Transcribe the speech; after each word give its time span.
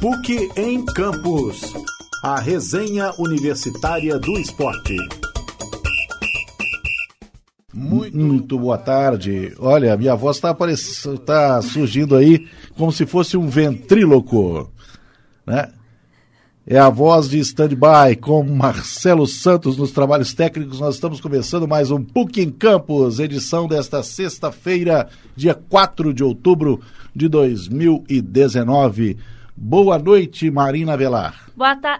PUC 0.00 0.50
em 0.56 0.84
Campos. 0.84 1.72
A 2.22 2.38
resenha 2.38 3.12
universitária 3.18 4.18
do 4.18 4.32
esporte. 4.38 4.96
Muito, 7.72 8.16
Muito 8.16 8.58
boa 8.58 8.76
tarde. 8.76 9.54
Olha, 9.58 9.96
minha 9.96 10.14
voz 10.14 10.36
está 10.36 10.54
tá 11.24 11.62
surgindo 11.62 12.14
aí 12.14 12.46
como 12.76 12.92
se 12.92 13.06
fosse 13.06 13.36
um 13.36 13.48
ventríloco, 13.48 14.70
né? 15.46 15.72
É 16.66 16.78
a 16.78 16.90
voz 16.90 17.28
de 17.28 17.38
stand-by 17.38 18.16
com 18.20 18.42
Marcelo 18.42 19.26
Santos 19.26 19.76
nos 19.76 19.92
trabalhos 19.92 20.34
técnicos. 20.34 20.80
Nós 20.80 20.96
estamos 20.96 21.20
começando 21.20 21.66
mais 21.66 21.90
um 21.90 22.02
PUC 22.02 22.42
em 22.42 22.50
Campos, 22.50 23.18
edição 23.18 23.68
desta 23.68 24.02
sexta-feira, 24.02 25.08
dia 25.34 25.54
4 25.54 26.12
de 26.12 26.24
outubro 26.24 26.80
de 27.14 27.28
2019. 27.28 29.16
Boa 29.56 29.98
noite, 29.98 30.50
Marina 30.50 30.96
Velar. 30.96 31.48
Boa, 31.56 31.74
ta... 31.76 31.98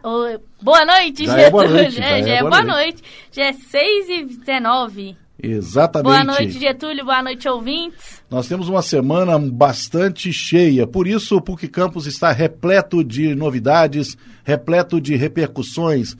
boa 0.62 0.84
noite, 0.84 1.24
já 1.24 1.38
É 1.38 1.50
boa 1.50 1.66
noite, 1.66 2.00
é, 2.00 2.22
já, 2.22 2.34
é, 2.34 2.40
boa, 2.40 2.62
noite. 2.62 2.66
noite. 2.66 3.02
Já 3.32 3.44
é 3.44 3.52
6 3.52 4.08
e 4.08 4.24
19 4.24 5.16
Exatamente. 5.42 6.04
Boa 6.04 6.24
noite, 6.24 6.58
Getúlio. 6.58 7.04
Boa 7.04 7.22
noite, 7.22 7.48
ouvintes. 7.48 8.22
Nós 8.30 8.48
temos 8.48 8.68
uma 8.68 8.82
semana 8.82 9.38
bastante 9.38 10.32
cheia, 10.32 10.86
por 10.86 11.06
isso 11.06 11.36
o 11.36 11.42
PUC 11.42 11.68
Campus 11.68 12.06
está 12.06 12.32
repleto 12.32 13.04
de 13.04 13.34
novidades, 13.34 14.16
repleto 14.44 15.00
de 15.00 15.14
repercussões 15.14 16.16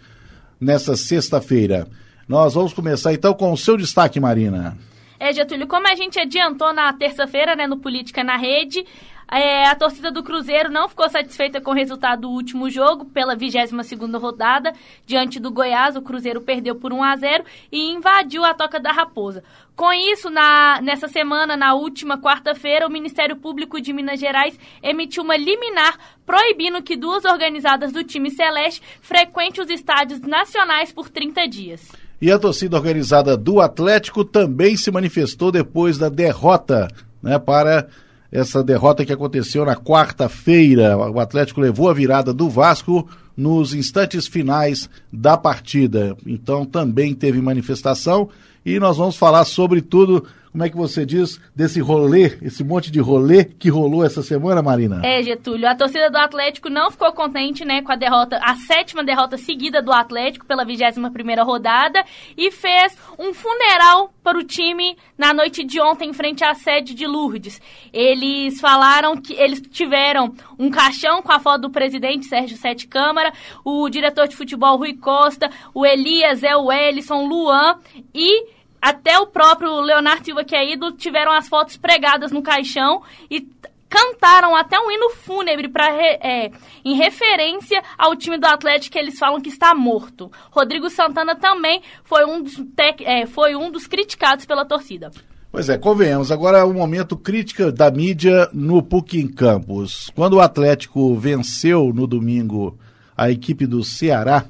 nessa 0.60 0.96
sexta-feira. 0.96 1.86
Nós 2.28 2.54
vamos 2.54 2.72
começar 2.72 3.12
então 3.14 3.32
com 3.32 3.52
o 3.52 3.56
seu 3.56 3.76
destaque, 3.76 4.20
Marina. 4.20 4.76
É, 5.18 5.32
Getúlio, 5.32 5.66
como 5.66 5.88
a 5.88 5.94
gente 5.94 6.18
adiantou 6.18 6.72
na 6.72 6.92
terça-feira, 6.92 7.56
né, 7.56 7.66
no 7.66 7.78
Política 7.78 8.22
na 8.22 8.36
Rede, 8.36 8.84
é, 9.28 9.66
a 9.66 9.74
torcida 9.74 10.12
do 10.12 10.22
Cruzeiro 10.22 10.70
não 10.70 10.88
ficou 10.88 11.08
satisfeita 11.08 11.60
com 11.60 11.72
o 11.72 11.74
resultado 11.74 12.22
do 12.22 12.30
último 12.30 12.70
jogo, 12.70 13.06
pela 13.06 13.34
22 13.34 14.14
rodada, 14.14 14.72
diante 15.04 15.40
do 15.40 15.50
Goiás. 15.50 15.96
O 15.96 16.02
Cruzeiro 16.02 16.40
perdeu 16.40 16.76
por 16.76 16.92
1 16.92 17.02
a 17.02 17.16
0 17.16 17.44
e 17.72 17.90
invadiu 17.90 18.44
a 18.44 18.54
Toca 18.54 18.78
da 18.78 18.92
Raposa. 18.92 19.42
Com 19.74 19.92
isso, 19.92 20.30
na, 20.30 20.80
nessa 20.80 21.08
semana, 21.08 21.56
na 21.56 21.74
última 21.74 22.18
quarta-feira, 22.18 22.86
o 22.86 22.90
Ministério 22.90 23.36
Público 23.36 23.80
de 23.80 23.92
Minas 23.92 24.20
Gerais 24.20 24.58
emitiu 24.80 25.24
uma 25.24 25.36
liminar 25.36 25.98
proibindo 26.24 26.82
que 26.82 26.96
duas 26.96 27.24
organizadas 27.24 27.92
do 27.92 28.04
time 28.04 28.30
Celeste 28.30 28.80
frequentem 29.00 29.62
os 29.62 29.70
estádios 29.70 30.20
nacionais 30.20 30.92
por 30.92 31.08
30 31.08 31.48
dias. 31.48 32.05
E 32.20 32.30
a 32.30 32.38
torcida 32.38 32.76
organizada 32.76 33.36
do 33.36 33.60
Atlético 33.60 34.24
também 34.24 34.76
se 34.76 34.90
manifestou 34.90 35.52
depois 35.52 35.98
da 35.98 36.08
derrota 36.08 36.88
né, 37.22 37.38
para 37.38 37.86
essa 38.32 38.62
derrota 38.62 39.04
que 39.04 39.12
aconteceu 39.12 39.64
na 39.64 39.76
quarta-feira. 39.76 40.96
O 40.96 41.20
Atlético 41.20 41.60
levou 41.60 41.90
a 41.90 41.94
virada 41.94 42.32
do 42.32 42.48
Vasco 42.48 43.06
nos 43.36 43.74
instantes 43.74 44.26
finais 44.26 44.88
da 45.12 45.36
partida. 45.36 46.16
Então 46.26 46.64
também 46.64 47.14
teve 47.14 47.40
manifestação 47.40 48.30
e 48.64 48.80
nós 48.80 48.96
vamos 48.96 49.16
falar 49.16 49.44
sobre 49.44 49.80
tudo 49.80 50.24
como 50.56 50.64
é 50.64 50.70
que 50.70 50.76
você 50.76 51.04
diz 51.04 51.38
desse 51.54 51.82
rolê, 51.82 52.38
esse 52.40 52.64
monte 52.64 52.90
de 52.90 52.98
rolê 52.98 53.44
que 53.44 53.68
rolou 53.68 54.02
essa 54.02 54.22
semana, 54.22 54.62
Marina? 54.62 55.02
É, 55.04 55.22
Getúlio, 55.22 55.68
a 55.68 55.74
torcida 55.74 56.08
do 56.08 56.16
Atlético 56.16 56.70
não 56.70 56.90
ficou 56.90 57.12
contente, 57.12 57.62
né, 57.62 57.82
com 57.82 57.92
a 57.92 57.94
derrota, 57.94 58.40
a 58.42 58.54
sétima 58.54 59.04
derrota 59.04 59.36
seguida 59.36 59.82
do 59.82 59.92
Atlético 59.92 60.46
pela 60.46 60.64
21 60.64 61.12
primeira 61.12 61.42
rodada 61.42 62.02
e 62.38 62.50
fez 62.50 62.96
um 63.18 63.34
funeral 63.34 64.10
para 64.24 64.38
o 64.38 64.42
time 64.42 64.96
na 65.18 65.34
noite 65.34 65.62
de 65.62 65.78
ontem 65.78 66.08
em 66.08 66.14
frente 66.14 66.42
à 66.42 66.54
sede 66.54 66.94
de 66.94 67.06
Lourdes. 67.06 67.60
Eles 67.92 68.58
falaram 68.58 69.14
que 69.14 69.34
eles 69.34 69.60
tiveram 69.60 70.32
um 70.58 70.70
caixão 70.70 71.20
com 71.20 71.32
a 71.32 71.38
foto 71.38 71.62
do 71.62 71.70
presidente 71.70 72.24
Sérgio 72.24 72.56
Sete 72.56 72.86
Câmara, 72.86 73.30
o 73.62 73.90
diretor 73.90 74.26
de 74.26 74.34
futebol 74.34 74.78
Rui 74.78 74.94
Costa, 74.94 75.50
o 75.74 75.84
Elias, 75.84 76.42
é 76.42 76.56
o 76.56 76.72
Ellison, 76.72 77.26
Luan 77.26 77.76
e 78.14 78.55
até 78.80 79.18
o 79.18 79.26
próprio 79.26 79.80
Leonardo 79.80 80.24
Silva, 80.24 80.44
que 80.44 80.54
é 80.54 80.72
ídolo, 80.72 80.92
tiveram 80.92 81.32
as 81.32 81.48
fotos 81.48 81.76
pregadas 81.76 82.30
no 82.32 82.42
caixão 82.42 83.02
e 83.30 83.46
cantaram 83.88 84.54
até 84.54 84.78
um 84.78 84.90
hino 84.90 85.10
fúnebre 85.10 85.68
para 85.68 85.86
é, 85.94 86.50
em 86.84 86.94
referência 86.94 87.82
ao 87.96 88.16
time 88.16 88.38
do 88.38 88.46
Atlético 88.46 88.92
que 88.92 88.98
eles 88.98 89.18
falam 89.18 89.40
que 89.40 89.48
está 89.48 89.74
morto. 89.74 90.30
Rodrigo 90.50 90.90
Santana 90.90 91.34
também 91.34 91.82
foi 92.04 92.24
um 92.24 92.42
dos, 92.42 92.56
tec, 92.74 93.00
é, 93.02 93.26
foi 93.26 93.54
um 93.54 93.70
dos 93.70 93.86
criticados 93.86 94.44
pela 94.44 94.64
torcida. 94.64 95.10
Pois 95.50 95.68
é, 95.68 95.78
convenhamos. 95.78 96.30
Agora 96.30 96.58
é 96.58 96.64
o 96.64 96.74
momento 96.74 97.16
crítica 97.16 97.72
da 97.72 97.90
mídia 97.90 98.48
no 98.52 98.82
PUC 98.82 99.18
em 99.18 99.28
Campos. 99.28 100.10
Quando 100.14 100.34
o 100.34 100.40
Atlético 100.40 101.14
venceu 101.14 101.92
no 101.94 102.06
domingo 102.06 102.76
a 103.16 103.30
equipe 103.30 103.66
do 103.66 103.82
Ceará 103.82 104.44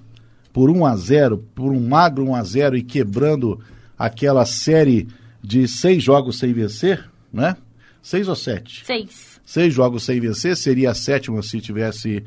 por 0.53 0.71
1 0.71 0.87
a 0.87 0.97
0, 0.97 1.39
por 1.55 1.71
um 1.71 1.87
magro 1.87 2.25
1 2.25 2.35
a 2.35 2.43
0 2.43 2.77
e 2.79 2.83
quebrando 2.83 3.61
aquela 3.99 4.45
série 4.45 5.09
de 5.43 5.67
seis 5.69 6.03
jogos 6.03 6.39
sem 6.39 6.53
vencer, 6.53 7.09
né? 7.33 7.57
Seis 8.03 8.29
ou 8.29 8.37
sete? 8.37 8.85
Seis. 8.85 9.41
Seis 9.45 9.73
jogos 9.73 10.05
sem 10.05 10.21
vencer, 10.21 10.57
seria 10.57 10.91
a 10.91 10.95
sétima 10.95 11.43
se 11.43 11.61
tivesse, 11.61 12.25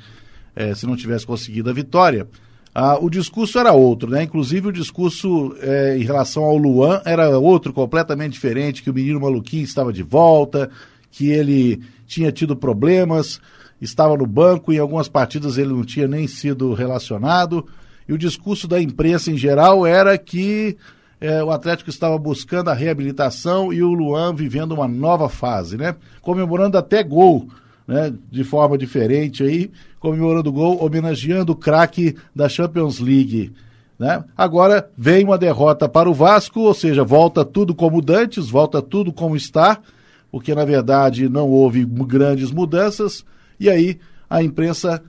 é, 0.56 0.74
se 0.74 0.86
não 0.86 0.96
tivesse 0.96 1.26
conseguido 1.26 1.70
a 1.70 1.74
vitória. 1.74 2.28
Ah, 2.74 2.98
o 3.00 3.10
discurso 3.10 3.60
era 3.60 3.74
outro, 3.74 4.10
né? 4.10 4.24
Inclusive 4.24 4.68
o 4.68 4.72
discurso 4.72 5.56
é, 5.60 5.98
em 5.98 6.04
relação 6.04 6.44
ao 6.44 6.56
Luan 6.56 7.02
era 7.04 7.38
outro, 7.38 7.74
completamente 7.74 8.34
diferente, 8.34 8.84
que 8.84 8.90
o 8.90 8.94
menino 8.94 9.20
maluquinho 9.20 9.64
estava 9.64 9.92
de 9.92 10.04
volta, 10.04 10.70
que 11.12 11.30
ele 11.30 11.82
tinha 12.06 12.32
tido 12.32 12.56
problemas, 12.56 13.42
estava 13.82 14.16
no 14.16 14.26
banco, 14.26 14.72
em 14.72 14.78
algumas 14.78 15.08
partidas 15.08 15.58
ele 15.58 15.74
não 15.74 15.84
tinha 15.84 16.08
nem 16.08 16.28
sido 16.28 16.74
relacionado. 16.74 17.68
E 18.08 18.14
o 18.14 18.18
discurso 18.18 18.68
da 18.68 18.82
imprensa 18.82 19.32
em 19.32 19.38
geral 19.38 19.86
era 19.86 20.18
que 20.18 20.78
é, 21.22 21.44
o 21.44 21.52
Atlético 21.52 21.90
estava 21.90 22.18
buscando 22.18 22.70
a 22.70 22.74
reabilitação 22.74 23.74
e 23.74 23.84
o 23.84 23.92
Luan 23.92 24.34
vivendo 24.34 24.72
uma 24.72 24.88
nova 24.88 25.28
fase, 25.28 25.78
né? 25.78 25.96
Comemorando 26.22 26.78
até 26.78 27.04
gol, 27.04 27.50
né? 27.88 28.14
De 28.32 28.44
forma 28.44 28.78
diferente 28.78 29.44
aí, 29.44 29.70
comemorando 30.00 30.52
gol, 30.52 30.84
homenageando 30.84 31.52
o 31.52 31.56
craque 31.56 32.16
da 32.34 32.48
Champions 32.48 33.00
League. 33.00 33.52
Né? 34.00 34.24
Agora 34.38 34.90
vem 34.98 35.26
uma 35.26 35.38
derrota 35.38 35.90
para 35.90 36.10
o 36.10 36.14
Vasco, 36.14 36.62
ou 36.62 36.74
seja, 36.74 37.04
volta 37.04 37.44
tudo 37.44 37.76
como 37.76 38.02
dantes, 38.02 38.50
volta 38.50 38.82
tudo 38.82 39.12
como 39.12 39.36
está, 39.36 39.78
porque 40.32 40.56
na 40.56 40.64
verdade 40.64 41.28
não 41.28 41.50
houve 41.50 41.84
grandes 41.84 42.50
mudanças, 42.50 43.26
e 43.60 43.70
aí 43.70 44.00
a 44.30 44.42
imprensa 44.42 45.04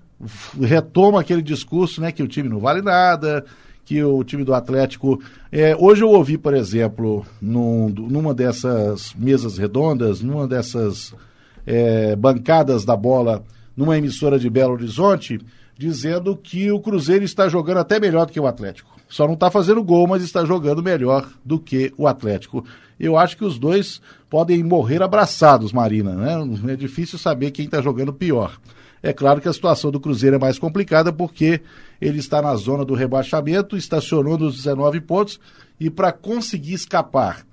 retoma 0.61 1.21
aquele 1.21 1.41
discurso 1.41 2.01
né, 2.01 2.11
que 2.11 2.23
o 2.23 2.27
time 2.27 2.49
não 2.49 2.59
vale 2.59 2.83
nada, 2.83 3.45
que 3.91 4.05
o 4.05 4.23
time 4.23 4.45
do 4.45 4.55
Atlético. 4.55 5.21
É, 5.51 5.75
hoje 5.77 6.05
eu 6.05 6.11
ouvi, 6.11 6.39
por 6.39 6.55
exemplo, 6.55 7.27
num, 7.43 7.89
numa 7.89 8.33
dessas 8.33 9.13
mesas 9.19 9.59
redondas, 9.59 10.21
numa 10.21 10.47
dessas 10.47 11.13
é, 11.67 12.15
bancadas 12.15 12.85
da 12.85 12.95
bola, 12.95 13.43
numa 13.77 13.99
emissora 13.99 14.39
de 14.39 14.49
Belo 14.49 14.75
Horizonte, 14.75 15.41
dizendo 15.77 16.37
que 16.37 16.71
o 16.71 16.79
Cruzeiro 16.79 17.25
está 17.25 17.49
jogando 17.49 17.79
até 17.79 17.99
melhor 17.99 18.27
do 18.27 18.33
que 18.33 18.39
o 18.39 18.47
Atlético. 18.47 18.95
Só 19.09 19.27
não 19.27 19.35
está 19.35 19.51
fazendo 19.51 19.83
gol, 19.83 20.07
mas 20.07 20.23
está 20.23 20.45
jogando 20.45 20.85
melhor 20.85 21.29
do 21.45 21.59
que 21.59 21.93
o 21.99 22.07
Atlético. 22.07 22.65
Eu 22.99 23.17
acho 23.17 23.37
que 23.37 23.45
os 23.45 23.59
dois 23.59 24.01
podem 24.29 24.63
morrer 24.63 25.03
abraçados, 25.03 25.73
Marina. 25.73 26.15
Né? 26.15 26.75
É 26.75 26.77
difícil 26.77 27.19
saber 27.19 27.51
quem 27.51 27.65
está 27.65 27.83
jogando 27.83 28.13
pior. 28.13 28.57
É 29.03 29.13
claro 29.13 29.41
que 29.41 29.49
a 29.49 29.53
situação 29.53 29.91
do 29.91 30.01
Cruzeiro 30.01 30.37
é 30.37 30.39
mais 30.39 30.59
complicada 30.59 31.13
porque 31.13 31.61
ele 32.01 32.19
está 32.19 32.43
na 32.43 32.55
zona 32.57 32.85
do 32.85 32.95
rebaixamento, 32.95 33.77
estacionou 33.77 34.37
nos 34.37 34.57
19 34.57 35.01
pontos 35.01 35.41
e 35.79 35.89
para 35.89 36.13
conseguir 36.13 36.75
escapar 36.75 37.47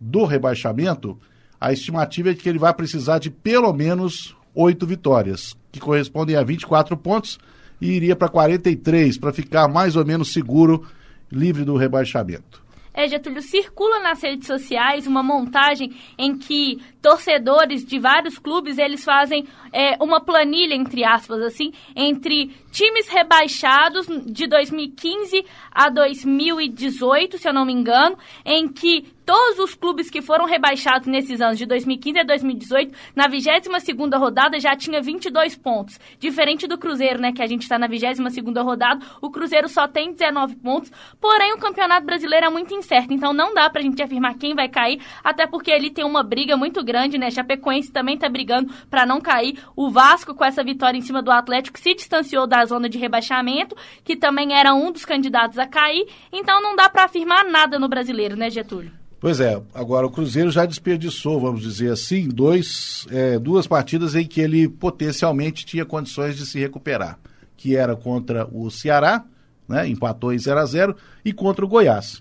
do 0.00 0.24
rebaixamento, 0.24 1.18
a 1.60 1.72
estimativa 1.72 2.30
é 2.30 2.34
de 2.34 2.40
que 2.40 2.48
ele 2.48 2.58
vai 2.58 2.72
precisar 2.74 3.18
de 3.18 3.30
pelo 3.30 3.72
menos 3.72 4.36
oito 4.54 4.86
vitórias, 4.86 5.56
que 5.70 5.80
correspondem 5.80 6.36
a 6.36 6.42
24 6.42 6.96
pontos, 6.96 7.38
e 7.80 7.92
iria 7.92 8.14
para 8.14 8.28
43 8.28 9.18
para 9.18 9.32
ficar 9.32 9.66
mais 9.66 9.96
ou 9.96 10.04
menos 10.04 10.32
seguro, 10.32 10.86
livre 11.30 11.64
do 11.64 11.76
rebaixamento. 11.76 12.62
É, 12.94 13.08
Getúlio, 13.08 13.40
circula 13.40 14.00
nas 14.00 14.22
redes 14.22 14.46
sociais 14.46 15.06
uma 15.06 15.22
montagem 15.22 15.92
em 16.18 16.36
que 16.36 16.78
torcedores 17.02 17.84
de 17.84 17.98
vários 17.98 18.38
clubes, 18.38 18.78
eles 18.78 19.04
fazem 19.04 19.46
é, 19.72 19.96
uma 20.00 20.20
planilha, 20.20 20.74
entre 20.74 21.04
aspas, 21.04 21.42
assim, 21.42 21.72
entre 21.96 22.54
times 22.70 23.08
rebaixados 23.08 24.06
de 24.24 24.46
2015 24.46 25.44
a 25.70 25.90
2018, 25.90 27.38
se 27.38 27.48
eu 27.48 27.52
não 27.52 27.66
me 27.66 27.72
engano, 27.72 28.16
em 28.44 28.68
que 28.68 29.12
todos 29.24 29.58
os 29.58 29.74
clubes 29.74 30.10
que 30.10 30.20
foram 30.20 30.44
rebaixados 30.46 31.06
nesses 31.06 31.40
anos 31.40 31.58
de 31.58 31.66
2015 31.66 32.18
a 32.18 32.24
2018, 32.24 32.92
na 33.14 33.28
22ª 33.28 34.18
rodada 34.18 34.58
já 34.58 34.76
tinha 34.76 35.00
22 35.00 35.56
pontos. 35.56 35.98
Diferente 36.18 36.66
do 36.66 36.78
Cruzeiro, 36.78 37.20
né, 37.20 37.32
que 37.32 37.42
a 37.42 37.46
gente 37.46 37.62
está 37.62 37.78
na 37.78 37.88
22ª 37.88 38.62
rodada, 38.62 39.04
o 39.20 39.30
Cruzeiro 39.30 39.68
só 39.68 39.86
tem 39.86 40.12
19 40.12 40.56
pontos. 40.56 40.90
Porém, 41.20 41.52
o 41.54 41.58
Campeonato 41.58 42.04
Brasileiro 42.04 42.46
é 42.46 42.50
muito 42.50 42.74
incerto, 42.74 43.12
então 43.12 43.32
não 43.32 43.54
dá 43.54 43.70
pra 43.70 43.82
gente 43.82 44.02
afirmar 44.02 44.34
quem 44.34 44.54
vai 44.54 44.68
cair, 44.68 45.00
até 45.22 45.46
porque 45.46 45.70
ele 45.70 45.90
tem 45.90 46.04
uma 46.04 46.22
briga 46.22 46.56
muito 46.56 46.82
grande, 46.82 46.91
né? 46.92 47.30
Chapecoense 47.30 47.90
também 47.90 48.16
tá 48.16 48.28
brigando 48.28 48.72
para 48.90 49.06
não 49.06 49.20
cair. 49.20 49.58
O 49.76 49.90
Vasco 49.90 50.34
com 50.34 50.44
essa 50.44 50.62
vitória 50.62 50.98
em 50.98 51.02
cima 51.02 51.22
do 51.22 51.30
Atlético 51.30 51.78
se 51.78 51.94
distanciou 51.94 52.46
da 52.46 52.64
zona 52.64 52.88
de 52.88 52.98
rebaixamento, 52.98 53.76
que 54.04 54.16
também 54.16 54.54
era 54.54 54.74
um 54.74 54.92
dos 54.92 55.04
candidatos 55.04 55.58
a 55.58 55.66
cair. 55.66 56.06
Então 56.32 56.62
não 56.62 56.76
dá 56.76 56.88
para 56.88 57.04
afirmar 57.04 57.44
nada 57.44 57.78
no 57.78 57.88
Brasileiro, 57.88 58.36
né, 58.36 58.50
Getúlio? 58.50 59.02
Pois 59.22 59.38
é, 59.38 59.62
agora 59.72 60.04
o 60.04 60.10
Cruzeiro 60.10 60.50
já 60.50 60.66
desperdiçou, 60.66 61.38
vamos 61.38 61.62
dizer 61.62 61.92
assim, 61.92 62.26
dois, 62.28 63.06
é, 63.08 63.38
duas 63.38 63.68
partidas 63.68 64.16
em 64.16 64.26
que 64.26 64.40
ele 64.40 64.68
potencialmente 64.68 65.64
tinha 65.64 65.84
condições 65.84 66.36
de 66.36 66.44
se 66.44 66.58
recuperar, 66.58 67.20
que 67.56 67.76
era 67.76 67.94
contra 67.94 68.48
o 68.50 68.68
Ceará, 68.68 69.24
né, 69.68 69.86
empatou 69.86 70.32
em 70.32 70.38
0 70.40 70.58
a 70.58 70.66
0 70.66 70.96
e 71.24 71.32
contra 71.32 71.64
o 71.64 71.68
Goiás. 71.68 72.20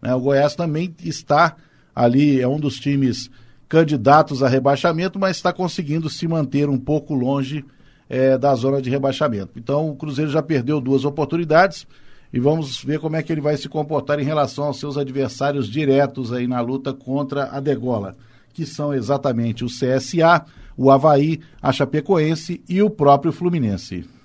Né, 0.00 0.14
o 0.14 0.20
Goiás 0.20 0.54
também 0.54 0.94
está 1.02 1.56
ali, 1.92 2.40
é 2.40 2.46
um 2.46 2.60
dos 2.60 2.76
times 2.76 3.28
candidatos 3.68 4.42
a 4.42 4.48
rebaixamento, 4.48 5.18
mas 5.18 5.36
está 5.36 5.52
conseguindo 5.52 6.08
se 6.08 6.26
manter 6.26 6.68
um 6.68 6.78
pouco 6.78 7.14
longe 7.14 7.64
é, 8.08 8.38
da 8.38 8.54
zona 8.54 8.80
de 8.80 8.90
rebaixamento. 8.90 9.52
Então 9.56 9.90
o 9.90 9.96
Cruzeiro 9.96 10.30
já 10.30 10.42
perdeu 10.42 10.80
duas 10.80 11.04
oportunidades 11.04 11.86
e 12.32 12.40
vamos 12.40 12.82
ver 12.82 12.98
como 13.00 13.16
é 13.16 13.22
que 13.22 13.32
ele 13.32 13.40
vai 13.40 13.56
se 13.56 13.68
comportar 13.68 14.18
em 14.20 14.24
relação 14.24 14.64
aos 14.64 14.78
seus 14.78 14.96
adversários 14.96 15.68
diretos 15.68 16.32
aí 16.32 16.46
na 16.46 16.60
luta 16.60 16.92
contra 16.92 17.50
a 17.50 17.60
Degola, 17.60 18.16
que 18.52 18.66
são 18.66 18.92
exatamente 18.94 19.64
o 19.64 19.68
CSA, 19.68 20.44
o 20.76 20.90
Havaí, 20.90 21.40
a 21.60 21.72
Chapecoense 21.72 22.62
e 22.68 22.82
o 22.82 22.90
próprio 22.90 23.32
Fluminense. 23.32 24.15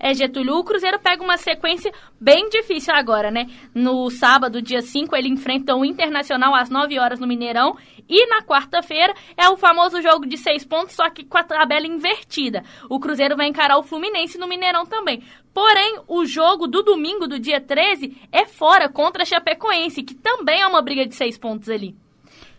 É, 0.00 0.14
Getúlio, 0.14 0.56
o 0.56 0.64
Cruzeiro 0.64 0.98
pega 1.00 1.22
uma 1.22 1.36
sequência 1.36 1.92
bem 2.20 2.48
difícil 2.48 2.94
agora, 2.94 3.30
né? 3.30 3.46
No 3.74 4.08
sábado, 4.10 4.62
dia 4.62 4.80
5, 4.80 5.16
ele 5.16 5.28
enfrenta 5.28 5.74
o 5.74 5.84
Internacional 5.84 6.54
às 6.54 6.70
9 6.70 6.98
horas 6.98 7.18
no 7.18 7.26
Mineirão. 7.26 7.76
E 8.08 8.26
na 8.26 8.42
quarta-feira 8.42 9.12
é 9.36 9.48
o 9.48 9.56
famoso 9.56 10.00
jogo 10.00 10.24
de 10.26 10.38
seis 10.38 10.64
pontos, 10.64 10.94
só 10.94 11.10
que 11.10 11.24
com 11.24 11.36
a 11.36 11.44
tabela 11.44 11.86
invertida. 11.86 12.62
O 12.88 12.98
Cruzeiro 12.98 13.36
vai 13.36 13.48
encarar 13.48 13.76
o 13.76 13.82
Fluminense 13.82 14.38
no 14.38 14.48
Mineirão 14.48 14.86
também. 14.86 15.22
Porém, 15.52 16.00
o 16.06 16.24
jogo 16.24 16.66
do 16.66 16.82
domingo, 16.82 17.26
do 17.26 17.38
dia 17.38 17.60
13, 17.60 18.16
é 18.32 18.46
fora 18.46 18.88
contra 18.88 19.24
a 19.24 19.26
Chapecoense, 19.26 20.02
que 20.02 20.14
também 20.14 20.60
é 20.60 20.66
uma 20.66 20.80
briga 20.80 21.04
de 21.06 21.14
seis 21.14 21.36
pontos 21.36 21.68
ali. 21.68 21.94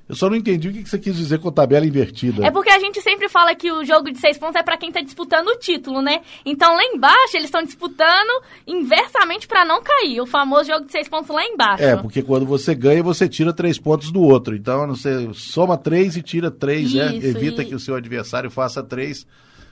Eu 0.09 0.15
só 0.15 0.27
não 0.27 0.35
entendi 0.35 0.67
o 0.67 0.73
que 0.73 0.89
você 0.89 0.97
quis 0.97 1.15
dizer 1.15 1.38
com 1.38 1.51
tabela 1.51 1.85
invertida. 1.85 2.44
É 2.44 2.50
porque 2.50 2.71
a 2.71 2.79
gente 2.79 3.00
sempre 3.00 3.29
fala 3.29 3.53
que 3.53 3.71
o 3.71 3.85
jogo 3.85 4.11
de 4.11 4.17
seis 4.17 4.39
pontos 4.39 4.56
é 4.56 4.63
para 4.63 4.75
quem 4.75 4.91
tá 4.91 5.01
disputando 5.01 5.50
o 5.50 5.59
título, 5.59 6.01
né? 6.01 6.21
Então 6.44 6.73
lá 6.73 6.83
embaixo 6.83 7.35
eles 7.35 7.45
estão 7.45 7.61
disputando 7.61 8.44
inversamente 8.65 9.47
para 9.47 9.63
não 9.63 9.83
cair. 9.83 10.19
O 10.19 10.25
famoso 10.25 10.71
jogo 10.71 10.88
de 10.88 10.91
seis 10.91 11.07
pontos 11.07 11.29
lá 11.29 11.45
embaixo. 11.45 11.83
É, 11.83 11.95
porque 11.95 12.23
quando 12.23 12.47
você 12.47 12.73
ganha, 12.73 13.03
você 13.03 13.29
tira 13.29 13.53
três 13.53 13.77
pontos 13.77 14.11
do 14.11 14.23
outro. 14.23 14.56
Então 14.56 14.88
você 14.88 15.29
soma 15.35 15.77
três 15.77 16.17
e 16.17 16.23
tira 16.23 16.50
três, 16.50 16.91
né? 16.91 17.15
Isso, 17.15 17.27
né? 17.27 17.29
Evita 17.29 17.61
e... 17.61 17.65
que 17.65 17.75
o 17.75 17.79
seu 17.79 17.94
adversário 17.94 18.50
faça 18.50 18.81
três. 18.81 19.27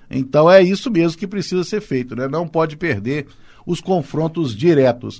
Então 0.07 0.49
é 0.51 0.61
isso 0.61 0.91
mesmo 0.91 1.17
que 1.17 1.25
precisa 1.25 1.63
ser 1.63 1.81
feito, 1.81 2.15
né? 2.15 2.27
Não 2.27 2.47
pode 2.47 2.77
perder 2.77 3.25
os 3.65 3.81
confrontos 3.81 4.55
diretos. 4.55 5.19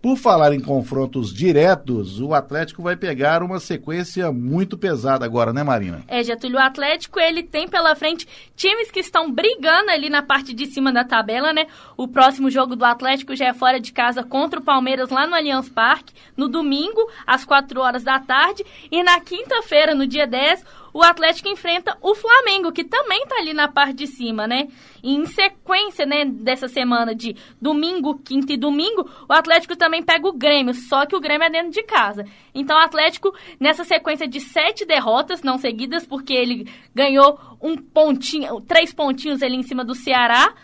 Por 0.00 0.16
falar 0.16 0.52
em 0.52 0.60
confrontos 0.60 1.32
diretos, 1.32 2.20
o 2.20 2.34
Atlético 2.34 2.82
vai 2.82 2.96
pegar 2.96 3.42
uma 3.42 3.58
sequência 3.58 4.30
muito 4.30 4.78
pesada 4.78 5.24
agora, 5.24 5.52
né, 5.52 5.62
Marina? 5.62 6.04
É, 6.06 6.22
Getúlio, 6.22 6.58
o 6.58 6.62
Atlético, 6.62 7.18
ele 7.18 7.42
tem 7.42 7.66
pela 7.66 7.96
frente 7.96 8.26
times 8.54 8.90
que 8.90 9.00
estão 9.00 9.32
brigando 9.32 9.90
ali 9.90 10.08
na 10.08 10.22
parte 10.22 10.52
de 10.52 10.66
cima 10.66 10.92
da 10.92 11.02
tabela, 11.02 11.52
né? 11.52 11.66
O 11.96 12.06
próximo 12.06 12.50
jogo 12.50 12.76
do 12.76 12.84
Atlético 12.84 13.34
já 13.34 13.46
é 13.46 13.54
fora 13.54 13.80
de 13.80 13.92
casa 13.92 14.22
contra 14.22 14.60
o 14.60 14.62
Palmeiras 14.62 15.10
lá 15.10 15.26
no 15.26 15.34
Allianz 15.34 15.68
Parque, 15.68 16.14
no 16.36 16.48
domingo, 16.48 17.10
às 17.26 17.44
4 17.44 17.80
horas 17.80 18.04
da 18.04 18.20
tarde, 18.20 18.64
e 18.90 19.02
na 19.02 19.18
quinta-feira, 19.20 19.94
no 19.94 20.06
dia 20.06 20.26
10, 20.26 20.64
o 20.96 21.02
Atlético 21.02 21.50
enfrenta 21.50 21.94
o 22.00 22.14
Flamengo, 22.14 22.72
que 22.72 22.82
também 22.82 23.22
está 23.22 23.36
ali 23.36 23.52
na 23.52 23.68
parte 23.68 23.92
de 23.92 24.06
cima, 24.06 24.46
né? 24.46 24.66
E 25.02 25.14
em 25.14 25.26
sequência, 25.26 26.06
né, 26.06 26.24
dessa 26.24 26.68
semana 26.68 27.14
de 27.14 27.36
domingo, 27.60 28.18
quinta 28.18 28.54
e 28.54 28.56
domingo, 28.56 29.06
o 29.28 29.32
Atlético 29.34 29.76
também 29.76 30.02
pega 30.02 30.26
o 30.26 30.32
Grêmio, 30.32 30.72
só 30.72 31.04
que 31.04 31.14
o 31.14 31.20
Grêmio 31.20 31.44
é 31.44 31.50
dentro 31.50 31.70
de 31.70 31.82
casa. 31.82 32.24
Então 32.54 32.78
o 32.78 32.80
Atlético, 32.80 33.30
nessa 33.60 33.84
sequência 33.84 34.26
de 34.26 34.40
sete 34.40 34.86
derrotas, 34.86 35.42
não 35.42 35.58
seguidas, 35.58 36.06
porque 36.06 36.32
ele 36.32 36.66
ganhou 36.94 37.38
um 37.60 37.76
pontinho, 37.76 38.58
três 38.62 38.94
pontinhos 38.94 39.42
ali 39.42 39.56
em 39.56 39.62
cima 39.62 39.84
do 39.84 39.94
Ceará, 39.94 40.54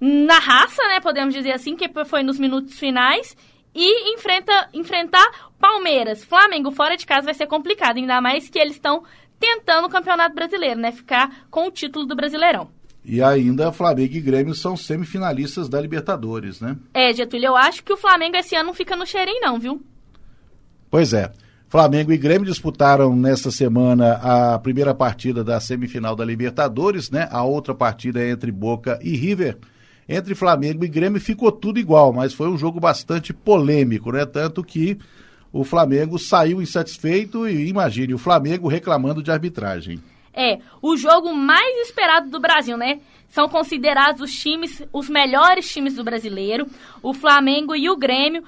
na 0.00 0.38
raça, 0.38 0.80
né, 0.90 1.00
podemos 1.00 1.34
dizer 1.34 1.54
assim, 1.54 1.74
que 1.74 1.90
foi 2.04 2.22
nos 2.22 2.38
minutos 2.38 2.78
finais, 2.78 3.36
e 3.74 4.14
enfrenta, 4.14 4.68
enfrentar 4.72 5.50
Palmeiras, 5.58 6.24
Flamengo 6.24 6.70
fora 6.70 6.96
de 6.96 7.06
casa 7.06 7.24
vai 7.24 7.34
ser 7.34 7.46
complicado, 7.46 7.96
ainda 7.96 8.20
mais 8.20 8.48
que 8.48 8.58
eles 8.58 8.74
estão 8.74 9.02
tentando 9.42 9.86
o 9.86 9.90
Campeonato 9.90 10.36
Brasileiro, 10.36 10.78
né? 10.78 10.92
Ficar 10.92 11.46
com 11.50 11.66
o 11.66 11.70
título 11.70 12.06
do 12.06 12.14
Brasileirão. 12.14 12.70
E 13.04 13.20
ainda 13.20 13.72
Flamengo 13.72 14.14
e 14.14 14.20
Grêmio 14.20 14.54
são 14.54 14.76
semifinalistas 14.76 15.68
da 15.68 15.80
Libertadores, 15.80 16.60
né? 16.60 16.76
É, 16.94 17.12
Getúlio, 17.12 17.48
eu 17.48 17.56
acho 17.56 17.82
que 17.82 17.92
o 17.92 17.96
Flamengo 17.96 18.36
esse 18.36 18.54
ano 18.54 18.68
não 18.68 18.74
fica 18.74 18.94
no 18.94 19.04
cheirinho, 19.04 19.40
não, 19.40 19.58
viu? 19.58 19.82
Pois 20.88 21.12
é. 21.12 21.32
Flamengo 21.68 22.12
e 22.12 22.16
Grêmio 22.16 22.46
disputaram 22.46 23.16
nesta 23.16 23.50
semana 23.50 24.12
a 24.22 24.58
primeira 24.60 24.94
partida 24.94 25.42
da 25.42 25.58
semifinal 25.58 26.14
da 26.14 26.24
Libertadores, 26.24 27.10
né? 27.10 27.28
A 27.32 27.42
outra 27.42 27.74
partida 27.74 28.22
é 28.22 28.30
entre 28.30 28.52
Boca 28.52 29.00
e 29.02 29.16
River. 29.16 29.58
Entre 30.08 30.36
Flamengo 30.36 30.84
e 30.84 30.88
Grêmio 30.88 31.20
ficou 31.20 31.50
tudo 31.50 31.80
igual, 31.80 32.12
mas 32.12 32.32
foi 32.32 32.48
um 32.48 32.58
jogo 32.58 32.78
bastante 32.78 33.32
polêmico, 33.32 34.12
né? 34.12 34.24
Tanto 34.24 34.62
que 34.62 34.98
o 35.52 35.64
Flamengo 35.64 36.18
saiu 36.18 36.62
insatisfeito 36.62 37.46
e 37.46 37.68
imagine 37.68 38.14
o 38.14 38.18
Flamengo 38.18 38.68
reclamando 38.68 39.22
de 39.22 39.30
arbitragem. 39.30 40.02
É, 40.32 40.58
o 40.80 40.96
jogo 40.96 41.34
mais 41.34 41.86
esperado 41.86 42.30
do 42.30 42.40
Brasil, 42.40 42.76
né? 42.76 43.00
São 43.28 43.48
considerados 43.48 44.22
os 44.22 44.32
times, 44.32 44.82
os 44.92 45.08
melhores 45.08 45.70
times 45.70 45.94
do 45.94 46.04
brasileiro. 46.04 46.66
O 47.02 47.12
Flamengo 47.12 47.74
e 47.74 47.90
o 47.90 47.96
Grêmio 47.96 48.42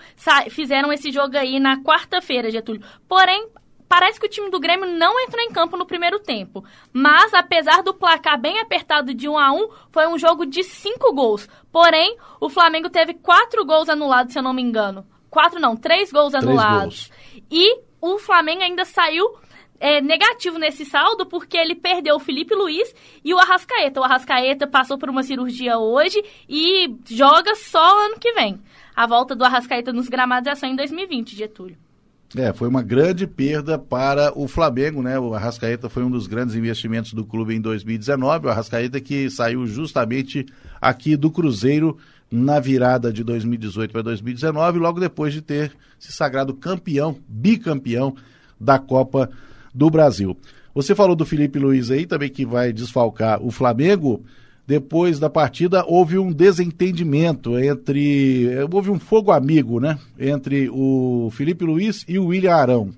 fizeram 0.51 0.93
esse 0.93 1.11
jogo 1.11 1.37
aí 1.37 1.61
na 1.61 1.83
quarta-feira, 1.83 2.51
Getúlio. 2.51 2.83
Porém, 3.07 3.49
parece 3.89 4.19
que 4.19 4.27
o 4.27 4.31
time 4.31 4.51
do 4.51 4.61
Grêmio 4.61 4.87
não 4.99 5.21
entrou 5.21 5.43
em 5.43 5.51
campo 5.51 5.77
no 5.77 5.87
primeiro 5.87 6.19
tempo. 6.21 6.65
Mas, 6.93 7.33
apesar 7.35 7.83
do 7.83 7.95
placar 7.95 8.41
bem 8.41 8.59
apertado 8.61 9.15
de 9.15 9.29
1 9.29 9.39
a 9.39 9.53
1 9.53 9.69
foi 9.91 10.07
um 10.07 10.19
jogo 10.19 10.47
de 10.47 10.63
cinco 10.65 11.15
gols. 11.15 11.49
Porém, 11.71 12.17
o 12.41 12.49
Flamengo 12.49 12.89
teve 12.89 13.15
quatro 13.15 13.65
gols 13.65 13.89
anulados, 13.89 14.33
se 14.33 14.39
eu 14.39 14.43
não 14.43 14.55
me 14.55 14.63
engano. 14.63 15.07
Quatro 15.35 15.59
não, 15.59 15.77
três 15.77 16.13
gols 16.13 16.31
três 16.31 16.45
anulados. 16.45 17.11
Gols. 17.11 17.45
E 17.51 17.81
o 18.01 18.19
Flamengo 18.21 18.63
ainda 18.63 18.85
saiu 18.85 19.37
é, 19.81 20.01
negativo 20.01 20.61
nesse 20.61 20.85
saldo 20.85 21.27
porque 21.27 21.57
ele 21.57 21.75
perdeu 21.75 22.15
o 22.15 22.21
Felipe 22.21 22.55
Luiz 22.55 22.95
e 23.25 23.35
o 23.35 23.39
Arrascaeta. 23.39 24.01
O 24.01 24.05
Arrascaeta 24.05 24.65
passou 24.65 24.97
por 24.97 25.11
uma 25.11 25.25
cirurgia 25.25 25.77
hoje 25.77 26.23
e 26.49 26.95
joga 27.05 27.57
só 27.57 28.07
ano 28.07 28.17
que 28.21 28.33
vem. 28.33 28.61
A 28.95 29.09
volta 29.09 29.35
do 29.35 29.43
Arrascaeta 29.45 29.93
nos 29.93 30.09
gramados 30.09 30.49
é 30.49 30.55
só 30.55 30.67
em 30.67 30.77
2020, 30.77 31.35
Getúlio. 31.35 31.77
É, 32.37 32.53
foi 32.53 32.69
uma 32.69 32.83
grande 32.83 33.27
perda 33.27 33.77
para 33.77 34.33
o 34.39 34.47
Flamengo, 34.47 35.03
né? 35.03 35.19
O 35.19 35.35
Arrascaeta 35.35 35.89
foi 35.89 36.05
um 36.05 36.11
dos 36.11 36.29
grandes 36.29 36.55
investimentos 36.55 37.13
do 37.13 37.25
clube 37.25 37.55
em 37.55 37.61
2019. 37.61 38.47
O 38.47 38.51
Arrascaeta 38.51 39.01
que 39.01 39.29
saiu 39.31 39.67
justamente 39.67 40.47
aqui 40.81 41.17
do 41.17 41.31
Cruzeiro 41.31 41.97
na 42.31 42.59
virada 42.59 43.13
de 43.13 43.23
2018 43.23 43.93
para 43.93 44.03
2019, 44.03 44.79
logo 44.79 45.01
depois 45.01 45.33
de 45.33 45.41
ter 45.41 45.73
se 45.99 46.13
sagrado 46.13 46.55
campeão, 46.55 47.17
bicampeão 47.29 48.15
da 48.59 48.79
Copa 48.79 49.31
do 49.73 49.89
Brasil. 49.91 50.37
Você 50.75 50.95
falou 50.95 51.15
do 51.15 51.25
Felipe 51.25 51.59
Luiz 51.59 51.91
aí 51.91 52.07
também 52.07 52.29
que 52.29 52.45
vai 52.45 52.73
desfalcar 52.73 53.41
o 53.41 53.51
Flamengo. 53.51 54.25
Depois 54.67 55.19
da 55.19 55.29
partida 55.29 55.85
houve 55.87 56.19
um 56.19 56.33
desentendimento 56.33 57.59
entre. 57.59 58.49
Houve 58.73 58.91
um 58.91 58.99
fogo 58.99 59.31
amigo, 59.31 59.79
né? 59.79 59.99
Entre 60.19 60.69
o 60.71 61.31
Felipe 61.33 61.65
Luiz 61.65 62.05
e 62.09 62.19
o 62.19 62.27
William 62.27 62.55
Arão. 62.55 62.91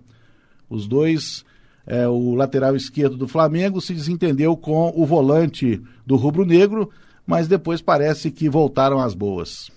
Os 0.70 0.86
dois, 0.86 1.44
é, 1.86 2.06
o 2.08 2.34
lateral 2.34 2.74
esquerdo 2.76 3.16
do 3.16 3.28
Flamengo 3.28 3.80
se 3.80 3.92
desentendeu 3.92 4.56
com 4.56 4.92
o 4.96 5.04
volante 5.04 5.80
do 6.06 6.16
Rubro 6.16 6.46
Negro 6.46 6.90
mas 7.26 7.48
depois 7.48 7.82
parece 7.82 8.30
que 8.30 8.48
voltaram 8.48 9.00
às 9.00 9.14
boas. 9.14 9.70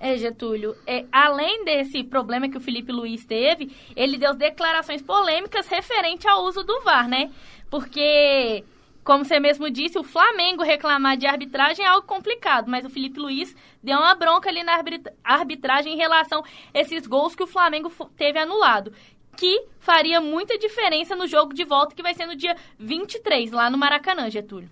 É, 0.00 0.16
Getúlio, 0.16 0.74
é, 0.86 1.04
além 1.12 1.62
desse 1.62 2.02
problema 2.02 2.48
que 2.48 2.56
o 2.56 2.60
Felipe 2.60 2.90
Luiz 2.90 3.24
teve, 3.26 3.70
ele 3.94 4.16
deu 4.16 4.34
declarações 4.34 5.02
polêmicas 5.02 5.66
referente 5.68 6.26
ao 6.26 6.44
uso 6.46 6.64
do 6.64 6.80
VAR, 6.80 7.06
né? 7.06 7.30
Porque, 7.70 8.64
como 9.04 9.26
você 9.26 9.38
mesmo 9.38 9.70
disse, 9.70 9.98
o 9.98 10.02
Flamengo 10.02 10.62
reclamar 10.62 11.18
de 11.18 11.26
arbitragem 11.26 11.84
é 11.84 11.88
algo 11.88 12.06
complicado, 12.06 12.70
mas 12.70 12.82
o 12.82 12.88
Felipe 12.88 13.20
Luiz 13.20 13.54
deu 13.82 13.98
uma 13.98 14.14
bronca 14.14 14.48
ali 14.48 14.62
na 14.62 14.82
arbitragem 15.22 15.92
em 15.92 15.98
relação 15.98 16.42
a 16.72 16.80
esses 16.80 17.06
gols 17.06 17.34
que 17.34 17.44
o 17.44 17.46
Flamengo 17.46 17.92
teve 18.16 18.38
anulado 18.38 18.92
que 19.36 19.64
faria 19.78 20.20
muita 20.20 20.58
diferença 20.58 21.16
no 21.16 21.26
jogo 21.26 21.54
de 21.54 21.64
volta 21.64 21.94
que 21.94 22.02
vai 22.02 22.12
ser 22.12 22.26
no 22.26 22.36
dia 22.36 22.54
23, 22.78 23.50
lá 23.52 23.70
no 23.70 23.78
Maracanã, 23.78 24.28
Getúlio. 24.28 24.68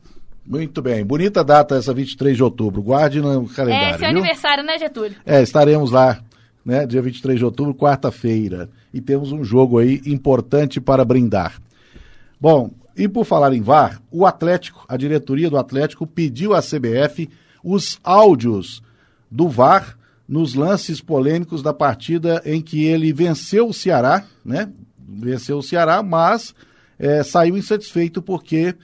Muito 0.48 0.80
bem. 0.80 1.04
Bonita 1.04 1.44
data 1.44 1.76
essa 1.76 1.92
23 1.92 2.34
de 2.34 2.42
outubro. 2.42 2.82
Guarde 2.82 3.20
no 3.20 3.46
calendário. 3.50 3.86
É 3.96 3.98
seu 3.98 3.98
viu? 3.98 4.08
aniversário, 4.08 4.64
né, 4.64 4.78
Getúlio? 4.78 5.14
É, 5.26 5.42
estaremos 5.42 5.90
lá, 5.90 6.20
né? 6.64 6.86
Dia 6.86 7.02
23 7.02 7.38
de 7.38 7.44
outubro, 7.44 7.74
quarta-feira. 7.74 8.70
E 8.92 8.98
temos 8.98 9.30
um 9.30 9.44
jogo 9.44 9.78
aí 9.78 10.00
importante 10.06 10.80
para 10.80 11.04
brindar. 11.04 11.60
Bom, 12.40 12.70
e 12.96 13.06
por 13.06 13.26
falar 13.26 13.52
em 13.52 13.60
VAR, 13.60 14.00
o 14.10 14.24
Atlético, 14.24 14.86
a 14.88 14.96
diretoria 14.96 15.50
do 15.50 15.58
Atlético 15.58 16.06
pediu 16.06 16.54
à 16.54 16.62
CBF 16.62 17.28
os 17.62 18.00
áudios 18.02 18.82
do 19.30 19.50
VAR 19.50 19.98
nos 20.26 20.54
lances 20.54 20.98
polêmicos 21.02 21.62
da 21.62 21.74
partida 21.74 22.40
em 22.46 22.62
que 22.62 22.84
ele 22.84 23.12
venceu 23.12 23.68
o 23.68 23.74
Ceará, 23.74 24.24
né? 24.42 24.70
Venceu 24.98 25.58
o 25.58 25.62
Ceará, 25.62 26.02
mas 26.02 26.54
é, 26.98 27.22
saiu 27.22 27.54
insatisfeito 27.54 28.22
porque 28.22 28.74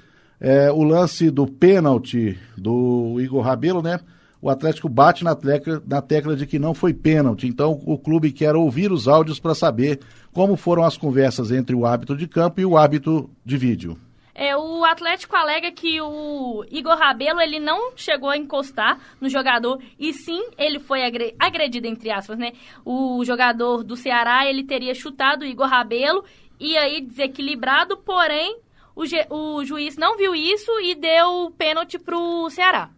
é, 0.40 0.70
o 0.70 0.82
lance 0.82 1.30
do 1.30 1.46
pênalti 1.46 2.38
do 2.56 3.20
Igor 3.20 3.42
Rabelo, 3.42 3.82
né? 3.82 4.00
O 4.40 4.50
Atlético 4.50 4.90
bate 4.90 5.24
na 5.24 5.34
tecla, 5.34 5.82
na 5.86 6.02
tecla 6.02 6.36
de 6.36 6.46
que 6.46 6.58
não 6.58 6.74
foi 6.74 6.92
pênalti. 6.92 7.46
Então 7.46 7.80
o 7.86 7.96
clube 7.96 8.30
quer 8.30 8.54
ouvir 8.54 8.92
os 8.92 9.08
áudios 9.08 9.40
para 9.40 9.54
saber 9.54 10.00
como 10.32 10.56
foram 10.56 10.84
as 10.84 10.98
conversas 10.98 11.50
entre 11.50 11.74
o 11.74 11.86
árbitro 11.86 12.16
de 12.16 12.26
campo 12.26 12.60
e 12.60 12.66
o 12.66 12.76
árbitro 12.76 13.30
de 13.44 13.56
vídeo. 13.56 13.96
É, 14.34 14.56
o 14.56 14.84
Atlético 14.84 15.36
alega 15.36 15.70
que 15.70 16.00
o 16.00 16.64
Igor 16.68 16.96
Rabelo 16.98 17.40
ele 17.40 17.60
não 17.60 17.92
chegou 17.96 18.28
a 18.28 18.36
encostar 18.36 18.98
no 19.20 19.28
jogador 19.28 19.80
e 19.96 20.12
sim 20.12 20.44
ele 20.58 20.80
foi 20.80 21.02
agredido 21.38 21.86
entre 21.86 22.10
aspas, 22.10 22.36
né? 22.36 22.52
O 22.84 23.24
jogador 23.24 23.84
do 23.84 23.96
Ceará 23.96 24.44
ele 24.46 24.64
teria 24.64 24.92
chutado 24.92 25.42
o 25.42 25.46
Igor 25.46 25.68
Rabelo 25.68 26.24
e 26.58 26.76
aí 26.76 27.00
desequilibrado, 27.00 27.96
porém 27.98 28.58
o, 28.94 29.04
o 29.34 29.64
juiz 29.64 29.96
não 29.96 30.16
viu 30.16 30.34
isso 30.34 30.70
e 30.80 30.94
deu 30.94 31.52
pênalti 31.56 31.98
pro 31.98 32.48
Ceará. 32.50 32.90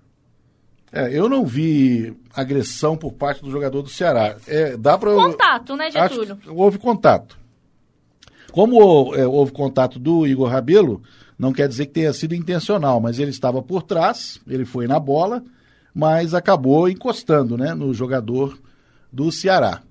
É, 0.92 1.10
eu 1.12 1.28
não 1.28 1.44
vi 1.44 2.16
agressão 2.34 2.96
por 2.96 3.12
parte 3.12 3.42
do 3.42 3.50
jogador 3.50 3.82
do 3.82 3.88
Ceará. 3.88 4.36
É, 4.46 4.76
dá 4.76 4.96
para 4.96 5.12
contato, 5.14 5.76
né, 5.76 5.90
Getúlio? 5.90 6.38
houve 6.48 6.78
contato. 6.78 7.38
Como 8.52 9.14
é, 9.14 9.26
houve 9.26 9.52
contato 9.52 9.98
do 9.98 10.26
Igor 10.26 10.48
Rabelo, 10.48 11.02
não 11.38 11.52
quer 11.52 11.68
dizer 11.68 11.86
que 11.86 11.92
tenha 11.92 12.12
sido 12.12 12.34
intencional, 12.34 13.00
mas 13.00 13.18
ele 13.18 13.30
estava 13.30 13.62
por 13.62 13.82
trás, 13.82 14.40
ele 14.46 14.64
foi 14.64 14.86
na 14.86 14.98
bola, 14.98 15.42
mas 15.94 16.34
acabou 16.34 16.88
encostando, 16.88 17.56
né, 17.58 17.74
no 17.74 17.92
jogador 17.92 18.58
do 19.12 19.30
Ceará. 19.32 19.82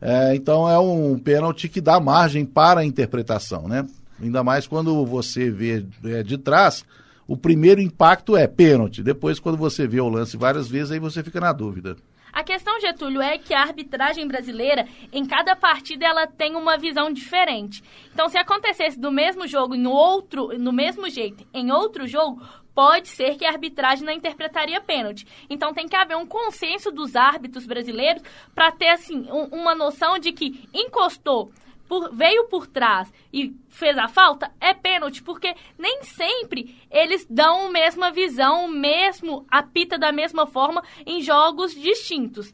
É, 0.00 0.34
então 0.34 0.68
é 0.68 0.78
um 0.78 1.18
pênalti 1.18 1.68
que 1.68 1.80
dá 1.80 1.98
margem 1.98 2.44
para 2.44 2.80
a 2.80 2.84
interpretação, 2.84 3.68
né? 3.68 3.86
Ainda 4.22 4.44
mais 4.44 4.66
quando 4.66 5.04
você 5.04 5.50
vê 5.50 5.84
é, 6.04 6.22
de 6.22 6.38
trás, 6.38 6.84
o 7.26 7.36
primeiro 7.36 7.80
impacto 7.80 8.36
é 8.36 8.46
pênalti. 8.46 9.02
Depois, 9.02 9.40
quando 9.40 9.58
você 9.58 9.86
vê 9.86 10.00
o 10.00 10.08
lance 10.08 10.36
várias 10.36 10.68
vezes, 10.68 10.92
aí 10.92 11.00
você 11.00 11.22
fica 11.22 11.40
na 11.40 11.52
dúvida. 11.52 11.96
A 12.32 12.42
questão, 12.42 12.80
Getúlio, 12.80 13.20
é 13.20 13.36
que 13.36 13.52
a 13.52 13.60
arbitragem 13.60 14.26
brasileira, 14.26 14.86
em 15.12 15.26
cada 15.26 15.54
partida, 15.54 16.06
ela 16.06 16.26
tem 16.26 16.56
uma 16.56 16.78
visão 16.78 17.12
diferente. 17.12 17.82
Então, 18.14 18.26
se 18.28 18.38
acontecesse 18.38 18.98
do 18.98 19.12
mesmo 19.12 19.46
jogo 19.46 19.74
em 19.74 19.86
outro, 19.86 20.56
no 20.58 20.72
mesmo 20.72 21.10
jeito, 21.10 21.46
em 21.52 21.70
outro 21.70 22.06
jogo, 22.06 22.40
pode 22.74 23.08
ser 23.08 23.36
que 23.36 23.44
a 23.44 23.50
arbitragem 23.50 24.04
não 24.04 24.12
interpretaria 24.12 24.80
pênalti. 24.80 25.26
Então 25.48 25.74
tem 25.74 25.86
que 25.86 25.96
haver 25.96 26.16
um 26.16 26.26
consenso 26.26 26.90
dos 26.90 27.14
árbitros 27.14 27.66
brasileiros 27.66 28.22
para 28.54 28.72
ter 28.72 28.88
assim 28.88 29.26
um, 29.30 29.60
uma 29.60 29.74
noção 29.74 30.18
de 30.18 30.32
que 30.32 30.68
encostou 30.72 31.52
por, 31.92 32.10
veio 32.10 32.44
por 32.44 32.66
trás 32.66 33.12
e 33.30 33.54
fez 33.68 33.98
a 33.98 34.08
falta, 34.08 34.50
é 34.58 34.72
pênalti, 34.72 35.22
porque 35.22 35.54
nem 35.76 36.02
sempre 36.04 36.74
eles 36.90 37.26
dão 37.28 37.66
a 37.66 37.70
mesma 37.70 38.10
visão, 38.10 38.66
mesmo 38.66 39.44
apita 39.50 39.98
da 39.98 40.10
mesma 40.10 40.46
forma 40.46 40.82
em 41.04 41.20
jogos 41.20 41.74
distintos. 41.74 42.50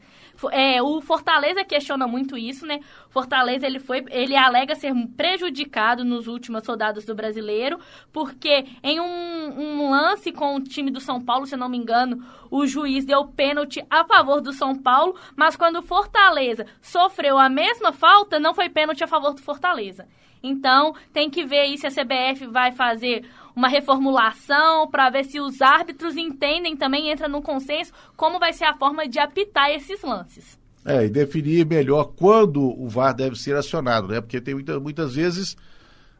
É, 0.51 0.83
o 0.83 0.99
Fortaleza 0.99 1.63
questiona 1.63 2.05
muito 2.05 2.37
isso, 2.37 2.65
né? 2.65 2.81
Fortaleza 3.09 3.65
ele 3.65 3.79
foi, 3.79 4.05
ele 4.09 4.35
alega 4.35 4.75
ser 4.75 4.93
prejudicado 5.17 6.05
nos 6.05 6.27
últimos 6.27 6.65
rodadas 6.65 7.05
do 7.05 7.15
Brasileiro, 7.15 7.79
porque 8.13 8.65
em 8.83 8.99
um, 8.99 9.59
um, 9.59 9.89
lance 9.89 10.31
com 10.31 10.55
o 10.55 10.63
time 10.63 10.91
do 10.91 11.01
São 11.01 11.19
Paulo, 11.19 11.47
se 11.47 11.57
não 11.57 11.67
me 11.67 11.77
engano, 11.77 12.23
o 12.51 12.67
juiz 12.67 13.05
deu 13.05 13.25
pênalti 13.25 13.83
a 13.89 14.05
favor 14.05 14.41
do 14.41 14.53
São 14.53 14.75
Paulo, 14.75 15.15
mas 15.35 15.55
quando 15.55 15.77
o 15.77 15.83
Fortaleza 15.83 16.67
sofreu 16.81 17.37
a 17.39 17.49
mesma 17.49 17.91
falta, 17.91 18.39
não 18.39 18.53
foi 18.53 18.69
pênalti 18.69 19.03
a 19.03 19.07
favor 19.07 19.33
do 19.33 19.41
Fortaleza. 19.41 20.07
Então, 20.41 20.93
tem 21.11 21.29
que 21.29 21.43
ver 21.43 21.59
aí 21.59 21.77
se 21.77 21.87
a 21.87 21.91
CBF 21.91 22.45
vai 22.47 22.71
fazer 22.71 23.29
uma 23.55 23.67
reformulação 23.67 24.87
para 24.87 25.09
ver 25.09 25.25
se 25.25 25.39
os 25.39 25.61
árbitros 25.61 26.15
entendem 26.15 26.77
também, 26.77 27.09
entra 27.09 27.27
no 27.27 27.41
consenso, 27.41 27.91
como 28.15 28.39
vai 28.39 28.53
ser 28.53 28.65
a 28.65 28.77
forma 28.77 29.07
de 29.07 29.19
apitar 29.19 29.71
esses 29.71 30.01
lances. 30.01 30.58
É, 30.85 31.05
e 31.05 31.09
definir 31.09 31.65
melhor 31.65 32.05
quando 32.15 32.61
o 32.61 32.87
VAR 32.87 33.13
deve 33.13 33.35
ser 33.35 33.55
acionado, 33.55 34.07
né? 34.07 34.21
Porque 34.21 34.39
tem 34.39 34.53
muita, 34.53 34.79
muitas 34.79 35.15
vezes 35.15 35.57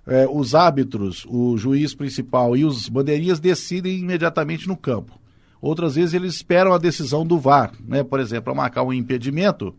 é, 0.05 0.27
os 0.29 0.53
árbitros, 0.53 1.25
o 1.29 1.57
juiz 1.57 1.95
principal 1.95 2.57
e 2.57 2.65
os 2.65 2.89
bandeirinhas 2.89 3.39
decidem 3.39 3.99
imediatamente 3.99 4.67
no 4.67 4.75
campo. 4.75 5.19
Outras 5.61 5.95
vezes 5.95 6.13
eles 6.13 6.35
esperam 6.35 6.73
a 6.73 6.77
decisão 6.77 7.25
do 7.25 7.39
VAR, 7.39 7.71
né? 7.85 8.03
Por 8.03 8.19
exemplo, 8.19 8.45
para 8.45 8.53
marcar 8.53 8.83
um 8.83 8.93
impedimento 8.93 9.73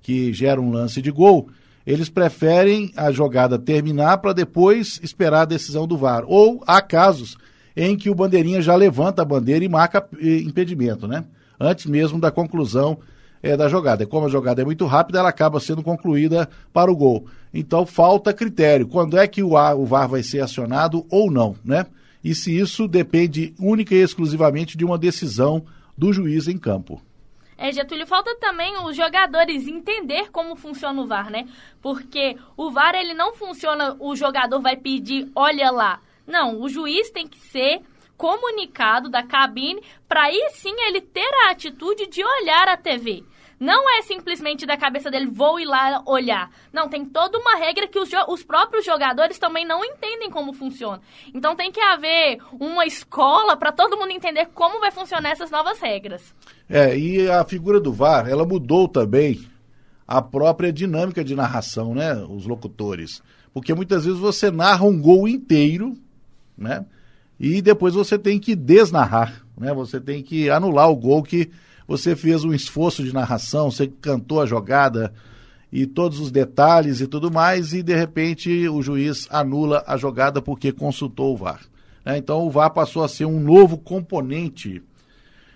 que 0.00 0.32
gera 0.32 0.60
um 0.60 0.70
lance 0.70 1.00
de 1.00 1.10
gol, 1.10 1.48
eles 1.86 2.08
preferem 2.08 2.92
a 2.96 3.10
jogada 3.10 3.58
terminar 3.58 4.18
para 4.18 4.32
depois 4.32 5.00
esperar 5.02 5.42
a 5.42 5.46
decisão 5.46 5.86
do 5.86 5.96
VAR. 5.96 6.24
Ou 6.26 6.62
há 6.66 6.80
casos 6.80 7.36
em 7.76 7.96
que 7.96 8.08
o 8.08 8.14
bandeirinha 8.14 8.62
já 8.62 8.74
levanta 8.74 9.22
a 9.22 9.24
bandeira 9.24 9.64
e 9.64 9.68
marca 9.68 10.06
eh, 10.18 10.38
impedimento, 10.38 11.08
né? 11.08 11.24
Antes 11.58 11.86
mesmo 11.86 12.20
da 12.20 12.30
conclusão 12.30 12.98
é, 13.44 13.56
da 13.58 13.68
jogada. 13.68 14.06
Como 14.06 14.26
a 14.26 14.30
jogada 14.30 14.62
é 14.62 14.64
muito 14.64 14.86
rápida, 14.86 15.18
ela 15.18 15.28
acaba 15.28 15.60
sendo 15.60 15.82
concluída 15.82 16.48
para 16.72 16.90
o 16.90 16.96
gol. 16.96 17.26
Então 17.52 17.84
falta 17.84 18.32
critério. 18.32 18.88
Quando 18.88 19.18
é 19.18 19.28
que 19.28 19.42
o, 19.42 19.50
o 19.50 19.84
VAR 19.84 20.08
vai 20.08 20.22
ser 20.22 20.40
acionado 20.40 21.04
ou 21.10 21.30
não, 21.30 21.54
né? 21.62 21.86
E 22.22 22.34
se 22.34 22.58
isso 22.58 22.88
depende 22.88 23.54
única 23.60 23.94
e 23.94 24.00
exclusivamente 24.00 24.78
de 24.78 24.84
uma 24.84 24.96
decisão 24.96 25.62
do 25.96 26.10
juiz 26.10 26.48
em 26.48 26.56
campo. 26.56 27.02
É, 27.56 27.70
Getúlio, 27.70 28.06
falta 28.06 28.34
também 28.40 28.74
os 28.82 28.96
jogadores 28.96 29.68
entender 29.68 30.30
como 30.32 30.56
funciona 30.56 31.00
o 31.00 31.06
VAR, 31.06 31.30
né? 31.30 31.46
Porque 31.82 32.36
o 32.56 32.70
VAR, 32.70 32.94
ele 32.94 33.12
não 33.12 33.34
funciona, 33.34 33.94
o 34.00 34.16
jogador 34.16 34.60
vai 34.60 34.76
pedir, 34.76 35.30
olha 35.36 35.70
lá. 35.70 36.00
Não, 36.26 36.60
o 36.62 36.68
juiz 36.68 37.10
tem 37.10 37.28
que 37.28 37.38
ser 37.38 37.82
comunicado 38.16 39.10
da 39.10 39.22
cabine 39.22 39.82
para 40.08 40.24
aí 40.24 40.48
sim 40.52 40.74
ele 40.86 41.00
ter 41.00 41.28
a 41.44 41.50
atitude 41.50 42.06
de 42.06 42.24
olhar 42.24 42.68
a 42.68 42.76
TV. 42.76 43.22
Não 43.58 43.88
é 43.98 44.02
simplesmente 44.02 44.66
da 44.66 44.76
cabeça 44.76 45.10
dele, 45.10 45.26
vou 45.26 45.58
ir 45.60 45.64
lá 45.64 46.02
olhar. 46.06 46.50
Não, 46.72 46.88
tem 46.88 47.04
toda 47.04 47.38
uma 47.38 47.56
regra 47.56 47.86
que 47.86 47.98
os, 47.98 48.10
os 48.28 48.42
próprios 48.42 48.84
jogadores 48.84 49.38
também 49.38 49.66
não 49.66 49.84
entendem 49.84 50.30
como 50.30 50.52
funciona. 50.52 51.00
Então 51.32 51.54
tem 51.54 51.70
que 51.70 51.80
haver 51.80 52.38
uma 52.52 52.84
escola 52.86 53.56
para 53.56 53.72
todo 53.72 53.96
mundo 53.96 54.10
entender 54.10 54.46
como 54.54 54.80
vai 54.80 54.90
funcionar 54.90 55.30
essas 55.30 55.50
novas 55.50 55.78
regras. 55.80 56.34
É, 56.68 56.96
e 56.96 57.30
a 57.30 57.44
figura 57.44 57.80
do 57.80 57.92
VAR, 57.92 58.28
ela 58.28 58.44
mudou 58.44 58.88
também 58.88 59.46
a 60.06 60.20
própria 60.20 60.72
dinâmica 60.72 61.24
de 61.24 61.34
narração, 61.34 61.94
né? 61.94 62.14
Os 62.28 62.46
locutores. 62.46 63.22
Porque 63.52 63.72
muitas 63.72 64.04
vezes 64.04 64.18
você 64.18 64.50
narra 64.50 64.84
um 64.84 65.00
gol 65.00 65.28
inteiro, 65.28 65.96
né? 66.56 66.84
E 67.38 67.60
depois 67.60 67.94
você 67.94 68.18
tem 68.18 68.38
que 68.38 68.54
desnarrar, 68.54 69.44
né? 69.56 69.72
Você 69.74 70.00
tem 70.00 70.22
que 70.22 70.50
anular 70.50 70.90
o 70.90 70.96
gol 70.96 71.22
que 71.22 71.50
você 71.86 72.16
fez 72.16 72.44
um 72.44 72.52
esforço 72.52 73.02
de 73.02 73.12
narração, 73.12 73.70
você 73.70 73.86
cantou 73.86 74.40
a 74.40 74.46
jogada 74.46 75.12
e 75.72 75.86
todos 75.86 76.20
os 76.20 76.30
detalhes 76.30 77.00
e 77.00 77.06
tudo 77.06 77.30
mais, 77.30 77.72
e 77.72 77.82
de 77.82 77.94
repente 77.94 78.68
o 78.68 78.80
juiz 78.80 79.26
anula 79.30 79.82
a 79.86 79.96
jogada 79.96 80.40
porque 80.40 80.72
consultou 80.72 81.34
o 81.34 81.36
VAR. 81.36 81.60
Né? 82.04 82.16
Então 82.16 82.46
o 82.46 82.50
VAR 82.50 82.70
passou 82.70 83.02
a 83.02 83.08
ser 83.08 83.24
um 83.24 83.40
novo 83.40 83.76
componente 83.76 84.82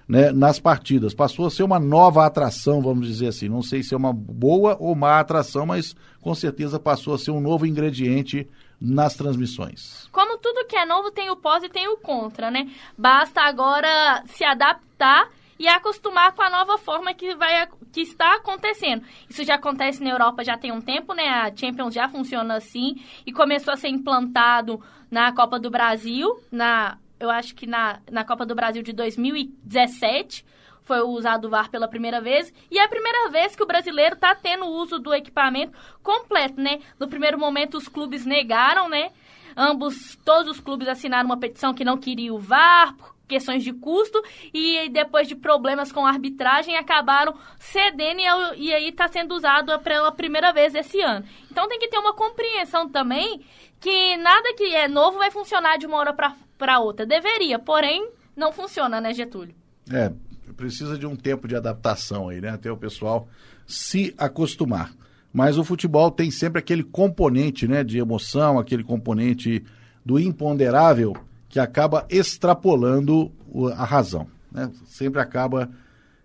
né, 0.09 0.33
nas 0.33 0.59
partidas, 0.59 1.15
passou 1.15 1.47
a 1.47 1.51
ser 1.51 1.63
uma 1.63 1.79
nova 1.79 2.25
atração, 2.25 2.81
vamos 2.81 3.07
dizer 3.07 3.29
assim. 3.29 3.49
Não 3.49 3.63
sei 3.63 3.83
se 3.83 3.93
é 3.93 3.97
uma 3.97 4.13
boa 4.13 4.77
ou 4.81 4.95
má 4.95 5.21
atração, 5.21 5.67
mas 5.67 5.95
com 6.21 6.35
certeza 6.35 6.81
passou 6.81 7.15
a 7.15 7.19
ser 7.19 7.31
um 7.31 7.41
novo 7.41 7.67
ingrediente 7.67 8.49
nas 8.81 9.15
transmissões. 9.15 10.09
Como 10.11 10.39
tudo 10.39 10.67
que 10.67 10.77
é 10.77 10.87
novo 10.87 11.11
tem 11.11 11.31
o 11.31 11.37
pós 11.37 11.63
e 11.63 11.69
tem 11.69 11.89
o 11.89 11.99
contra, 11.99 12.51
né? 12.51 12.71
Basta 12.97 13.43
agora 13.43 14.23
se 14.27 14.45
adaptar 14.45 15.29
e 15.59 15.67
acostumar 15.67 16.33
com 16.33 16.43
a 16.43 16.51
nova 16.51 16.79
forma 16.79 17.13
que, 17.13 17.35
vai, 17.35 17.69
que 17.93 18.01
está 18.01 18.37
acontecendo. 18.37 19.05
Isso 19.29 19.45
já 19.45 19.57
acontece 19.57 20.03
na 20.03 20.11
Europa 20.11 20.45
já 20.45 20.57
tem 20.57 20.71
um 20.71 20.81
tempo, 20.81 21.13
né? 21.13 21.29
A 21.29 21.55
Champions 21.55 21.95
já 21.95 22.09
funciona 22.09 22.57
assim 22.57 22.97
e 23.27 23.33
começou 23.33 23.75
a 23.75 23.77
ser 23.77 23.89
implantado 23.89 24.83
na 25.11 25.33
Copa 25.33 25.59
do 25.59 25.71
Brasil, 25.71 26.41
na 26.51 26.99
eu 27.21 27.31
acho 27.31 27.55
que 27.55 27.67
na, 27.67 27.99
na 28.11 28.25
Copa 28.25 28.47
do 28.47 28.55
Brasil 28.55 28.83
de 28.83 28.93
2017 28.93 30.45
foi 30.85 31.01
usado 31.03 31.47
o 31.47 31.51
VAR 31.51 31.69
pela 31.69 31.89
primeira 31.89 32.21
vez 32.21 32.53
e 32.71 32.79
é 32.79 32.85
a 32.85 32.89
primeira 32.89 33.29
vez 33.29 33.57
que 33.57 33.63
o 33.63 33.67
brasileiro 33.67 34.15
está 34.15 34.35
tendo 34.35 34.65
o 34.65 34.71
uso 34.71 34.99
do 34.99 35.13
equipamento 35.13 35.77
completo, 36.03 36.61
né? 36.61 36.79
No 36.99 37.09
primeiro 37.09 37.39
momento 37.39 37.77
os 37.77 37.89
clubes 37.89 38.25
negaram, 38.25 38.89
né? 38.89 39.11
Ambos, 39.57 40.17
todos 40.25 40.53
os 40.53 40.61
clubes 40.61 40.87
assinaram 40.87 41.27
uma 41.27 41.37
petição 41.37 41.75
que 41.75 41.85
não 41.85 41.99
queria 41.99 42.33
o 42.33 42.39
VAR 42.39 42.95
questões 43.29 43.63
de 43.63 43.73
custo 43.73 44.21
e 44.53 44.89
depois 44.89 45.29
de 45.29 45.37
problemas 45.37 45.93
com 45.93 46.05
a 46.05 46.09
arbitragem 46.09 46.77
acabaram 46.77 47.35
cedendo 47.59 48.21
e, 48.57 48.69
e 48.69 48.75
aí 48.75 48.89
está 48.89 49.07
sendo 49.07 49.35
usado 49.35 49.79
pela 49.81 50.11
primeira 50.11 50.53
vez 50.53 50.75
esse 50.75 51.01
ano. 51.01 51.25
Então 51.51 51.69
tem 51.69 51.79
que 51.79 51.89
ter 51.89 51.99
uma 51.99 52.15
compreensão 52.15 52.89
também 52.89 53.45
que 53.79 54.17
nada 54.17 54.55
que 54.55 54.75
é 54.75 54.89
novo 54.89 55.19
vai 55.19 55.31
funcionar 55.31 55.77
de 55.77 55.87
uma 55.87 55.99
hora 55.99 56.13
para 56.13 56.81
outra. 56.81 57.07
Deveria, 57.07 57.59
porém 57.59 58.11
não 58.35 58.51
funciona, 58.51 59.01
né, 59.01 59.13
Getúlio? 59.13 59.55
É, 59.93 60.11
precisa 60.57 60.99
de 60.99 61.07
um 61.07 61.15
tempo 61.15 61.47
de 61.47 61.55
adaptação 61.55 62.29
aí, 62.29 62.41
né? 62.41 62.51
Até 62.51 62.71
o 62.73 62.77
pessoal 62.77 63.29
se 63.67 64.15
acostumar. 64.19 64.93
Mas 65.33 65.59
o 65.59 65.65
futebol 65.65 66.11
tem 66.11 66.31
sempre 66.31 66.59
aquele 66.59 66.83
componente, 66.83 67.69
né, 67.69 67.85
de 67.85 67.99
emoção, 67.99 68.59
aquele 68.59 68.83
componente 68.83 69.63
do 70.05 70.19
imponderável 70.19 71.15
que 71.49 71.59
acaba 71.59 72.07
extrapolando 72.11 73.33
a 73.77 73.85
razão, 73.85 74.27
né? 74.53 74.71
Sempre 74.87 75.21
acaba 75.21 75.71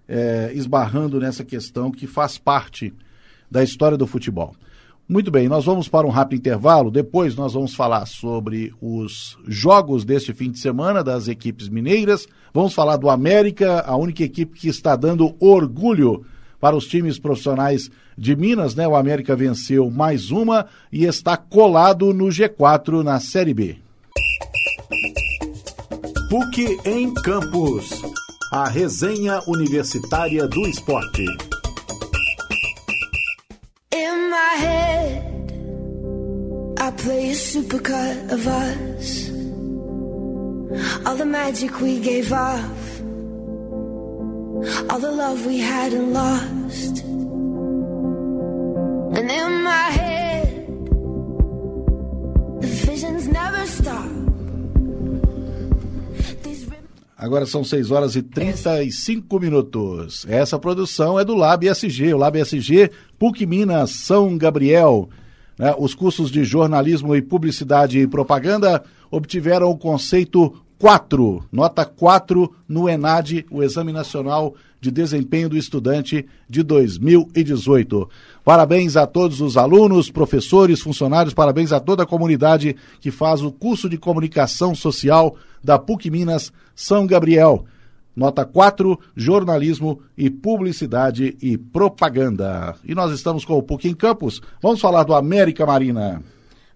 é, 0.07 0.51
esbarrando 0.53 1.19
nessa 1.19 1.43
questão 1.43 1.91
que 1.91 2.05
faz 2.07 2.37
parte 2.37 2.93
da 3.49 3.63
história 3.63 3.97
do 3.97 4.07
futebol. 4.07 4.55
Muito 5.07 5.29
bem, 5.29 5.49
nós 5.49 5.65
vamos 5.65 5.89
para 5.89 6.07
um 6.07 6.09
rápido 6.09 6.39
intervalo. 6.39 6.89
Depois 6.89 7.35
nós 7.35 7.53
vamos 7.53 7.75
falar 7.75 8.05
sobre 8.05 8.73
os 8.81 9.37
jogos 9.47 10.05
deste 10.05 10.33
fim 10.33 10.49
de 10.49 10.59
semana 10.59 11.03
das 11.03 11.27
equipes 11.27 11.67
mineiras. 11.67 12.25
Vamos 12.53 12.73
falar 12.73 12.95
do 12.95 13.09
América, 13.09 13.81
a 13.81 13.97
única 13.97 14.23
equipe 14.23 14.57
que 14.57 14.69
está 14.69 14.95
dando 14.95 15.35
orgulho 15.39 16.25
para 16.59 16.75
os 16.75 16.87
times 16.87 17.19
profissionais 17.19 17.91
de 18.17 18.35
Minas, 18.35 18.75
né? 18.75 18.87
O 18.87 18.95
América 18.95 19.35
venceu 19.35 19.91
mais 19.91 20.31
uma 20.31 20.67
e 20.89 21.03
está 21.03 21.35
colado 21.35 22.13
no 22.13 22.27
G4 22.27 23.03
na 23.03 23.19
Série 23.19 23.53
B. 23.53 23.82
PUC 26.33 26.79
em 26.83 27.13
Campos. 27.13 28.01
A 28.51 28.67
resenha 28.67 29.39
universitária 29.45 30.47
do 30.47 30.67
esporte. 30.67 31.23
In 33.93 34.31
my 34.31 34.55
head, 34.57 35.53
I 36.79 36.89
play 36.89 37.29
a 37.29 37.35
supercut 37.35 38.31
of 38.31 38.47
us. 38.47 39.29
All 41.05 41.15
the 41.15 41.25
magic 41.25 41.79
we 41.79 41.99
gave 41.99 42.33
off. 42.33 43.01
All 44.89 44.99
the 44.99 45.11
love 45.11 45.45
we 45.45 45.61
lost. 46.11 47.02
Agora 57.23 57.45
são 57.45 57.63
6 57.63 57.89
horas 57.89 58.17
e 58.17 58.21
35 58.21 59.39
minutos. 59.39 60.25
Essa 60.27 60.59
produção 60.59 61.17
é 61.17 61.23
do 61.23 61.33
Lab 61.33 61.65
SG, 61.65 62.13
o 62.13 62.17
Lab 62.17 62.37
SG, 62.37 62.91
PUC 63.17 63.45
Minas, 63.45 63.91
São 63.91 64.37
Gabriel. 64.37 65.07
Né? 65.57 65.73
Os 65.79 65.95
cursos 65.95 66.29
de 66.29 66.43
jornalismo 66.43 67.15
e 67.15 67.21
publicidade 67.21 67.97
e 67.97 68.05
propaganda 68.05 68.83
obtiveram 69.09 69.69
o 69.69 69.77
conceito 69.77 70.53
4, 70.83 71.45
nota 71.49 71.85
4 71.85 72.53
no 72.67 72.89
ENAD, 72.89 73.45
o 73.49 73.63
Exame 73.63 73.93
Nacional 73.93 74.53
de 74.81 74.91
Desempenho 74.91 75.47
do 75.47 75.55
Estudante 75.55 76.27
de 76.49 76.61
2018. 76.61 78.09
Parabéns 78.43 78.97
a 78.97 79.07
todos 79.07 79.39
os 79.39 79.55
alunos, 79.55 80.11
professores, 80.11 80.81
funcionários, 80.81 81.33
parabéns 81.33 81.71
a 81.71 81.79
toda 81.79 82.03
a 82.03 82.05
comunidade 82.05 82.75
que 82.99 83.11
faz 83.11 83.41
o 83.41 83.49
curso 83.49 83.87
de 83.87 83.97
comunicação 83.97 84.75
social 84.75 85.37
da 85.63 85.79
PUC 85.79 86.11
Minas 86.11 86.51
São 86.75 87.07
Gabriel. 87.07 87.63
Nota 88.13 88.43
4, 88.43 88.99
jornalismo 89.15 90.01
e 90.17 90.29
publicidade 90.29 91.37
e 91.41 91.57
propaganda. 91.57 92.75
E 92.83 92.93
nós 92.93 93.13
estamos 93.13 93.45
com 93.45 93.57
o 93.57 93.63
PUC 93.63 93.87
em 93.87 93.95
Campos. 93.95 94.41
Vamos 94.61 94.81
falar 94.81 95.03
do 95.03 95.15
América 95.15 95.65
Marina. 95.65 96.21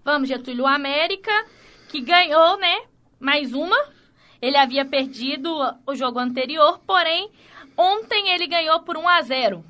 Vamos, 0.02 0.30
Getúlio. 0.30 0.66
América, 0.66 1.44
que 1.90 2.00
ganhou, 2.00 2.58
né? 2.58 2.74
Mais 3.20 3.52
uma. 3.52 3.97
Ele 4.40 4.56
havia 4.56 4.84
perdido 4.84 5.50
o 5.86 5.94
jogo 5.94 6.18
anterior, 6.18 6.80
porém, 6.86 7.30
ontem 7.76 8.30
ele 8.30 8.46
ganhou 8.46 8.80
por 8.80 8.96
1 8.96 9.08
a 9.08 9.22
0. 9.22 9.64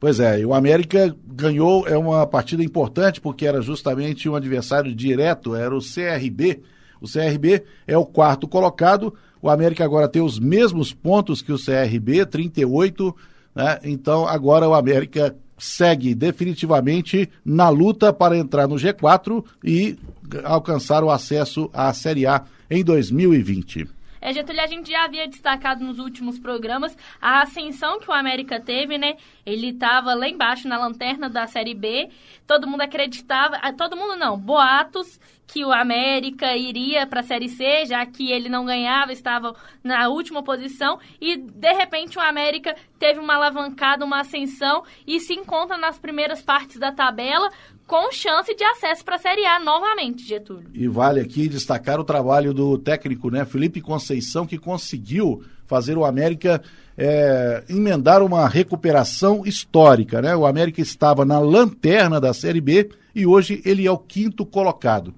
Pois 0.00 0.20
é, 0.20 0.40
e 0.40 0.44
o 0.44 0.52
América 0.52 1.16
ganhou, 1.26 1.88
é 1.88 1.96
uma 1.96 2.26
partida 2.26 2.62
importante, 2.62 3.20
porque 3.20 3.46
era 3.46 3.62
justamente 3.62 4.28
um 4.28 4.34
adversário 4.34 4.94
direto, 4.94 5.54
era 5.54 5.74
o 5.74 5.80
CRB. 5.80 6.62
O 7.00 7.06
CRB 7.06 7.64
é 7.86 7.96
o 7.96 8.04
quarto 8.04 8.46
colocado, 8.46 9.14
o 9.40 9.48
América 9.48 9.84
agora 9.84 10.08
tem 10.08 10.22
os 10.22 10.38
mesmos 10.38 10.92
pontos 10.92 11.40
que 11.40 11.52
o 11.52 11.58
CRB, 11.58 12.26
38, 12.26 13.14
né? 13.54 13.78
Então 13.84 14.26
agora 14.26 14.68
o 14.68 14.74
América 14.74 15.36
segue 15.58 16.14
definitivamente 16.14 17.30
na 17.44 17.68
luta 17.68 18.12
para 18.12 18.36
entrar 18.36 18.66
no 18.66 18.76
G4 18.76 19.44
e 19.62 19.96
alcançar 20.44 21.04
o 21.04 21.10
acesso 21.10 21.70
à 21.72 21.92
Série 21.92 22.26
A 22.26 22.44
em 22.70 22.82
2020. 22.82 23.88
É, 24.24 24.32
Getúlio, 24.32 24.62
a 24.62 24.66
gente 24.66 24.90
já 24.90 25.04
havia 25.04 25.28
destacado 25.28 25.84
nos 25.84 25.98
últimos 25.98 26.38
programas 26.38 26.96
a 27.20 27.42
ascensão 27.42 28.00
que 28.00 28.08
o 28.08 28.12
América 28.12 28.58
teve, 28.58 28.96
né? 28.96 29.16
Ele 29.44 29.68
estava 29.68 30.14
lá 30.14 30.26
embaixo 30.26 30.66
na 30.66 30.78
lanterna 30.78 31.28
da 31.28 31.46
Série 31.46 31.74
B. 31.74 32.08
Todo 32.46 32.66
mundo 32.66 32.82
acreditava, 32.82 33.56
ah, 33.56 33.72
todo 33.72 33.96
mundo 33.96 34.16
não, 34.16 34.38
boatos 34.38 35.18
que 35.46 35.64
o 35.64 35.72
América 35.72 36.56
iria 36.56 37.06
para 37.06 37.20
a 37.20 37.22
Série 37.22 37.48
C, 37.48 37.86
já 37.86 38.04
que 38.06 38.32
ele 38.32 38.48
não 38.48 38.64
ganhava, 38.64 39.12
estava 39.12 39.54
na 39.82 40.08
última 40.08 40.42
posição 40.42 40.98
e 41.20 41.36
de 41.36 41.72
repente 41.72 42.18
o 42.18 42.20
América 42.20 42.74
teve 42.98 43.20
uma 43.20 43.34
alavancada, 43.34 44.04
uma 44.04 44.20
ascensão 44.20 44.82
e 45.06 45.20
se 45.20 45.34
encontra 45.34 45.76
nas 45.76 45.98
primeiras 45.98 46.42
partes 46.42 46.78
da 46.78 46.90
tabela 46.90 47.50
com 47.86 48.10
chance 48.10 48.54
de 48.54 48.64
acesso 48.64 49.04
para 49.04 49.16
a 49.16 49.18
Série 49.18 49.44
A 49.44 49.60
novamente, 49.60 50.26
Getúlio. 50.26 50.70
E 50.72 50.88
vale 50.88 51.20
aqui 51.20 51.48
destacar 51.48 52.00
o 52.00 52.04
trabalho 52.04 52.54
do 52.54 52.78
técnico, 52.78 53.30
né, 53.30 53.44
Felipe 53.44 53.80
Conceição, 53.80 54.46
que 54.46 54.58
conseguiu 54.58 55.44
fazer 55.66 55.96
o 55.96 56.04
América 56.04 56.62
é, 56.96 57.64
emendar 57.68 58.22
uma 58.22 58.48
recuperação 58.48 59.44
histórica, 59.44 60.22
né? 60.22 60.34
O 60.36 60.46
América 60.46 60.80
estava 60.80 61.24
na 61.24 61.38
lanterna 61.38 62.20
da 62.20 62.32
Série 62.32 62.60
B 62.60 62.90
e 63.14 63.26
hoje 63.26 63.60
ele 63.64 63.86
é 63.86 63.90
o 63.90 63.98
quinto 63.98 64.46
colocado. 64.46 65.14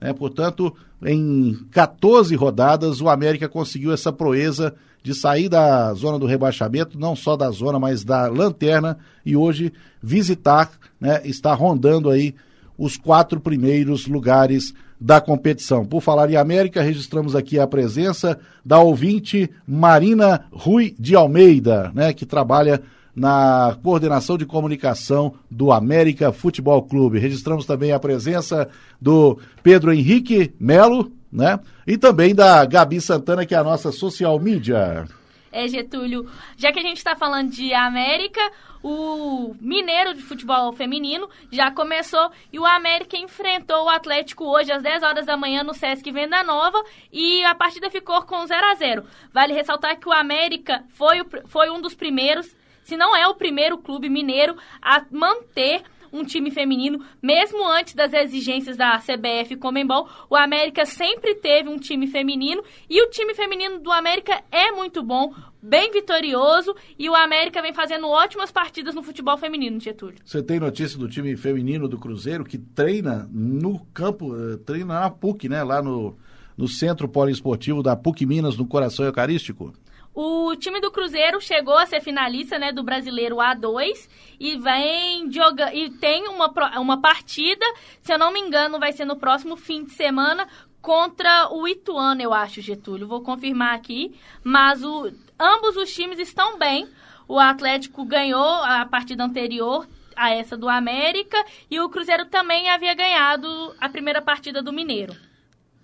Né? 0.00 0.12
Portanto, 0.12 0.74
em 1.02 1.58
14 1.70 2.34
rodadas, 2.34 3.00
o 3.00 3.08
América 3.08 3.48
conseguiu 3.48 3.92
essa 3.92 4.12
proeza 4.12 4.74
de 5.02 5.14
sair 5.14 5.48
da 5.48 5.92
zona 5.94 6.18
do 6.18 6.26
rebaixamento, 6.26 6.98
não 6.98 7.16
só 7.16 7.36
da 7.36 7.50
zona, 7.50 7.78
mas 7.78 8.04
da 8.04 8.28
lanterna, 8.28 8.98
e 9.24 9.34
hoje 9.34 9.72
visitar, 10.02 10.70
né, 11.00 11.22
está 11.24 11.54
rondando 11.54 12.10
aí 12.10 12.34
os 12.76 12.96
quatro 12.96 13.40
primeiros 13.40 14.06
lugares 14.06 14.74
da 15.00 15.20
competição. 15.20 15.84
Por 15.84 16.02
falar 16.02 16.30
em 16.30 16.36
América, 16.36 16.82
registramos 16.82 17.34
aqui 17.34 17.58
a 17.58 17.66
presença 17.66 18.38
da 18.64 18.78
ouvinte 18.78 19.50
Marina 19.66 20.44
Rui 20.52 20.94
de 20.98 21.16
Almeida, 21.16 21.90
né, 21.94 22.12
que 22.12 22.26
trabalha 22.26 22.82
na 23.14 23.76
coordenação 23.82 24.38
de 24.38 24.46
comunicação 24.46 25.34
do 25.50 25.72
América 25.72 26.32
Futebol 26.32 26.82
Clube. 26.82 27.18
Registramos 27.18 27.66
também 27.66 27.92
a 27.92 27.98
presença 27.98 28.68
do 29.00 29.38
Pedro 29.62 29.92
Henrique 29.92 30.54
Melo, 30.60 31.10
né? 31.32 31.58
E 31.86 31.98
também 31.98 32.34
da 32.34 32.64
Gabi 32.64 33.00
Santana, 33.00 33.44
que 33.44 33.54
é 33.54 33.58
a 33.58 33.64
nossa 33.64 33.90
social 33.90 34.38
media. 34.38 35.06
É, 35.52 35.66
Getúlio, 35.66 36.30
já 36.56 36.72
que 36.72 36.78
a 36.78 36.82
gente 36.82 36.98
está 36.98 37.16
falando 37.16 37.50
de 37.50 37.74
América, 37.74 38.40
o 38.82 39.54
Mineiro 39.60 40.14
de 40.14 40.22
Futebol 40.22 40.72
Feminino 40.72 41.28
já 41.50 41.70
começou 41.70 42.30
e 42.52 42.58
o 42.58 42.64
América 42.64 43.16
enfrentou 43.16 43.84
o 43.84 43.88
Atlético 43.88 44.44
hoje 44.44 44.72
às 44.72 44.82
10 44.82 45.02
horas 45.02 45.26
da 45.26 45.36
manhã 45.36 45.62
no 45.62 45.74
Sesc 45.74 46.10
Venda 46.10 46.42
Nova 46.42 46.82
e 47.12 47.44
a 47.44 47.54
partida 47.54 47.90
ficou 47.90 48.22
com 48.22 48.46
0 48.46 48.66
a 48.66 48.74
0 48.74 49.04
Vale 49.32 49.52
ressaltar 49.52 49.98
que 49.98 50.08
o 50.08 50.12
América 50.12 50.84
foi, 50.90 51.20
o, 51.20 51.26
foi 51.46 51.68
um 51.68 51.80
dos 51.80 51.94
primeiros, 51.94 52.56
se 52.82 52.96
não 52.96 53.14
é 53.14 53.26
o 53.26 53.34
primeiro 53.34 53.76
clube 53.76 54.08
mineiro 54.08 54.56
a 54.80 55.04
manter 55.10 55.82
um 56.12 56.24
time 56.24 56.50
feminino, 56.50 57.00
mesmo 57.22 57.66
antes 57.66 57.94
das 57.94 58.12
exigências 58.12 58.76
da 58.76 58.98
CBF 58.98 59.54
e 59.54 59.56
Comembol, 59.56 60.08
o 60.28 60.36
América 60.36 60.84
sempre 60.84 61.34
teve 61.36 61.68
um 61.68 61.78
time 61.78 62.06
feminino 62.06 62.62
e 62.88 63.02
o 63.02 63.10
time 63.10 63.34
feminino 63.34 63.78
do 63.78 63.90
América 63.90 64.42
é 64.50 64.72
muito 64.72 65.02
bom, 65.02 65.34
bem 65.62 65.92
vitorioso 65.92 66.74
e 66.98 67.08
o 67.08 67.14
América 67.14 67.62
vem 67.62 67.72
fazendo 67.72 68.08
ótimas 68.08 68.50
partidas 68.50 68.94
no 68.94 69.02
futebol 69.02 69.36
feminino, 69.36 69.78
Getúlio. 69.80 70.18
Você 70.24 70.42
tem 70.42 70.58
notícia 70.58 70.98
do 70.98 71.08
time 71.08 71.36
feminino 71.36 71.88
do 71.88 71.98
Cruzeiro 71.98 72.44
que 72.44 72.58
treina 72.58 73.28
no 73.32 73.84
campo, 73.92 74.34
eh, 74.34 74.56
treina 74.64 75.00
na 75.00 75.10
PUC, 75.10 75.48
né, 75.48 75.62
lá 75.62 75.82
no 75.82 76.16
no 76.60 76.68
Centro 76.68 77.08
Poliesportivo 77.08 77.82
da 77.82 77.96
PUC 77.96 78.26
Minas, 78.26 78.58
no 78.58 78.66
Coração 78.66 79.06
Eucarístico? 79.06 79.72
O 80.14 80.56
time 80.56 80.80
do 80.80 80.90
Cruzeiro 80.90 81.40
chegou 81.40 81.76
a 81.76 81.86
ser 81.86 82.00
finalista 82.00 82.58
né, 82.58 82.72
do 82.72 82.82
Brasileiro 82.82 83.36
A2 83.36 84.08
e 84.40 84.56
vem 84.56 85.30
joga 85.30 85.72
e 85.72 85.90
tem 85.90 86.26
uma, 86.28 86.52
uma 86.78 87.00
partida, 87.00 87.64
se 88.02 88.12
eu 88.12 88.18
não 88.18 88.32
me 88.32 88.40
engano, 88.40 88.80
vai 88.80 88.92
ser 88.92 89.04
no 89.04 89.16
próximo 89.16 89.56
fim 89.56 89.84
de 89.84 89.92
semana 89.92 90.48
contra 90.82 91.52
o 91.52 91.68
Ituano, 91.68 92.22
eu 92.22 92.32
acho, 92.32 92.60
Getúlio. 92.60 93.06
Vou 93.06 93.20
confirmar 93.20 93.74
aqui. 93.74 94.14
Mas 94.42 94.82
o, 94.82 95.12
ambos 95.38 95.76
os 95.76 95.92
times 95.92 96.18
estão 96.18 96.58
bem. 96.58 96.88
O 97.28 97.38
Atlético 97.38 98.04
ganhou 98.04 98.42
a 98.42 98.84
partida 98.86 99.24
anterior 99.24 99.86
a 100.16 100.30
essa 100.30 100.56
do 100.56 100.68
América 100.68 101.42
e 101.70 101.80
o 101.80 101.88
Cruzeiro 101.88 102.26
também 102.26 102.68
havia 102.68 102.94
ganhado 102.94 103.48
a 103.80 103.88
primeira 103.88 104.20
partida 104.20 104.62
do 104.62 104.72
Mineiro. 104.72 105.14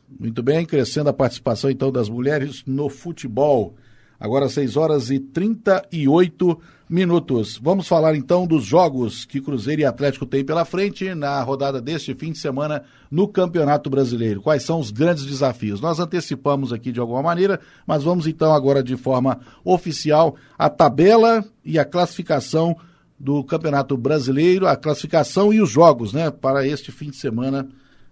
Muito 0.09 0.43
bem, 0.43 0.65
crescendo 0.67 1.09
a 1.09 1.13
participação 1.13 1.71
então 1.71 1.91
das 1.91 2.09
mulheres 2.09 2.65
no 2.67 2.89
futebol. 2.89 3.77
Agora 4.19 4.49
6 4.49 4.77
horas 4.77 5.11
e 5.11 5.19
38 5.19 6.59
minutos. 6.89 7.59
Vamos 7.63 7.89
falar 7.89 8.15
então 8.15 8.47
dos 8.47 8.65
jogos 8.65 9.25
que 9.25 9.41
Cruzeiro 9.41 9.83
e 9.83 9.85
Atlético 9.85 10.25
têm 10.25 10.45
pela 10.45 10.65
frente 10.65 11.15
na 11.15 11.43
rodada 11.43 11.81
deste 11.81 12.15
fim 12.15 12.33
de 12.33 12.39
semana 12.39 12.85
no 13.11 13.27
Campeonato 13.29 13.91
Brasileiro. 13.91 14.41
Quais 14.41 14.63
são 14.63 14.79
os 14.79 14.91
grandes 14.91 15.25
desafios? 15.25 15.81
Nós 15.81 15.99
antecipamos 15.99 16.73
aqui 16.73 16.93
de 16.93 17.01
alguma 17.01 17.23
maneira, 17.23 17.61
mas 17.87 18.03
vamos 18.05 18.27
então 18.27 18.53
agora 18.53 18.83
de 18.83 18.97
forma 18.97 19.41
oficial 19.65 20.37
a 20.59 20.71
tabela 20.71 21.45
e 21.65 21.79
a 21.79 21.85
classificação 21.85 22.77
do 23.19 23.43
Campeonato 23.43 23.97
Brasileiro, 23.97 24.67
a 24.67 24.77
classificação 24.77 25.53
e 25.53 25.61
os 25.61 25.71
jogos, 25.71 26.13
né, 26.13 26.31
para 26.31 26.67
este 26.67 26.93
fim 26.93 27.11
de 27.11 27.17
semana 27.17 27.67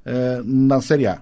eh, 0.05 0.40
na 0.45 0.81
Série 0.81 1.07
A. 1.07 1.21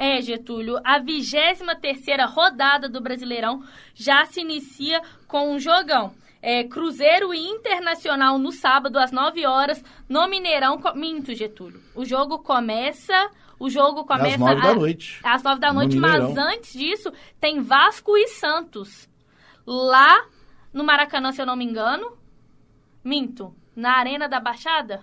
É, 0.00 0.22
Getúlio, 0.22 0.78
a 0.84 1.00
23 1.00 1.58
terceira 1.80 2.24
rodada 2.24 2.88
do 2.88 3.00
Brasileirão 3.00 3.64
já 3.92 4.24
se 4.24 4.40
inicia 4.40 5.02
com 5.26 5.52
um 5.52 5.58
jogão. 5.58 6.14
É, 6.40 6.62
Cruzeiro 6.62 7.34
e 7.34 7.48
Internacional 7.48 8.38
no 8.38 8.52
sábado 8.52 8.96
às 8.96 9.10
9 9.10 9.44
horas 9.44 9.82
no 10.08 10.28
Mineirão. 10.28 10.80
Minto, 10.94 11.34
Getúlio. 11.34 11.82
O 11.96 12.04
jogo 12.04 12.38
começa. 12.38 13.28
O 13.58 13.68
jogo 13.68 14.04
começa 14.04 14.34
às 14.34 14.38
9 14.38 14.62
da 14.62 14.74
noite. 14.76 15.20
Às 15.24 15.42
9 15.42 15.60
da 15.60 15.72
noite, 15.72 15.96
mas 15.96 16.36
antes 16.36 16.74
disso 16.74 17.12
tem 17.40 17.60
Vasco 17.60 18.16
e 18.16 18.28
Santos. 18.28 19.08
Lá 19.66 20.24
no 20.72 20.84
Maracanã, 20.84 21.32
se 21.32 21.42
eu 21.42 21.46
não 21.46 21.56
me 21.56 21.64
engano. 21.64 22.16
Minto. 23.02 23.52
Na 23.74 23.96
Arena 23.96 24.28
da 24.28 24.38
Baixada? 24.38 25.02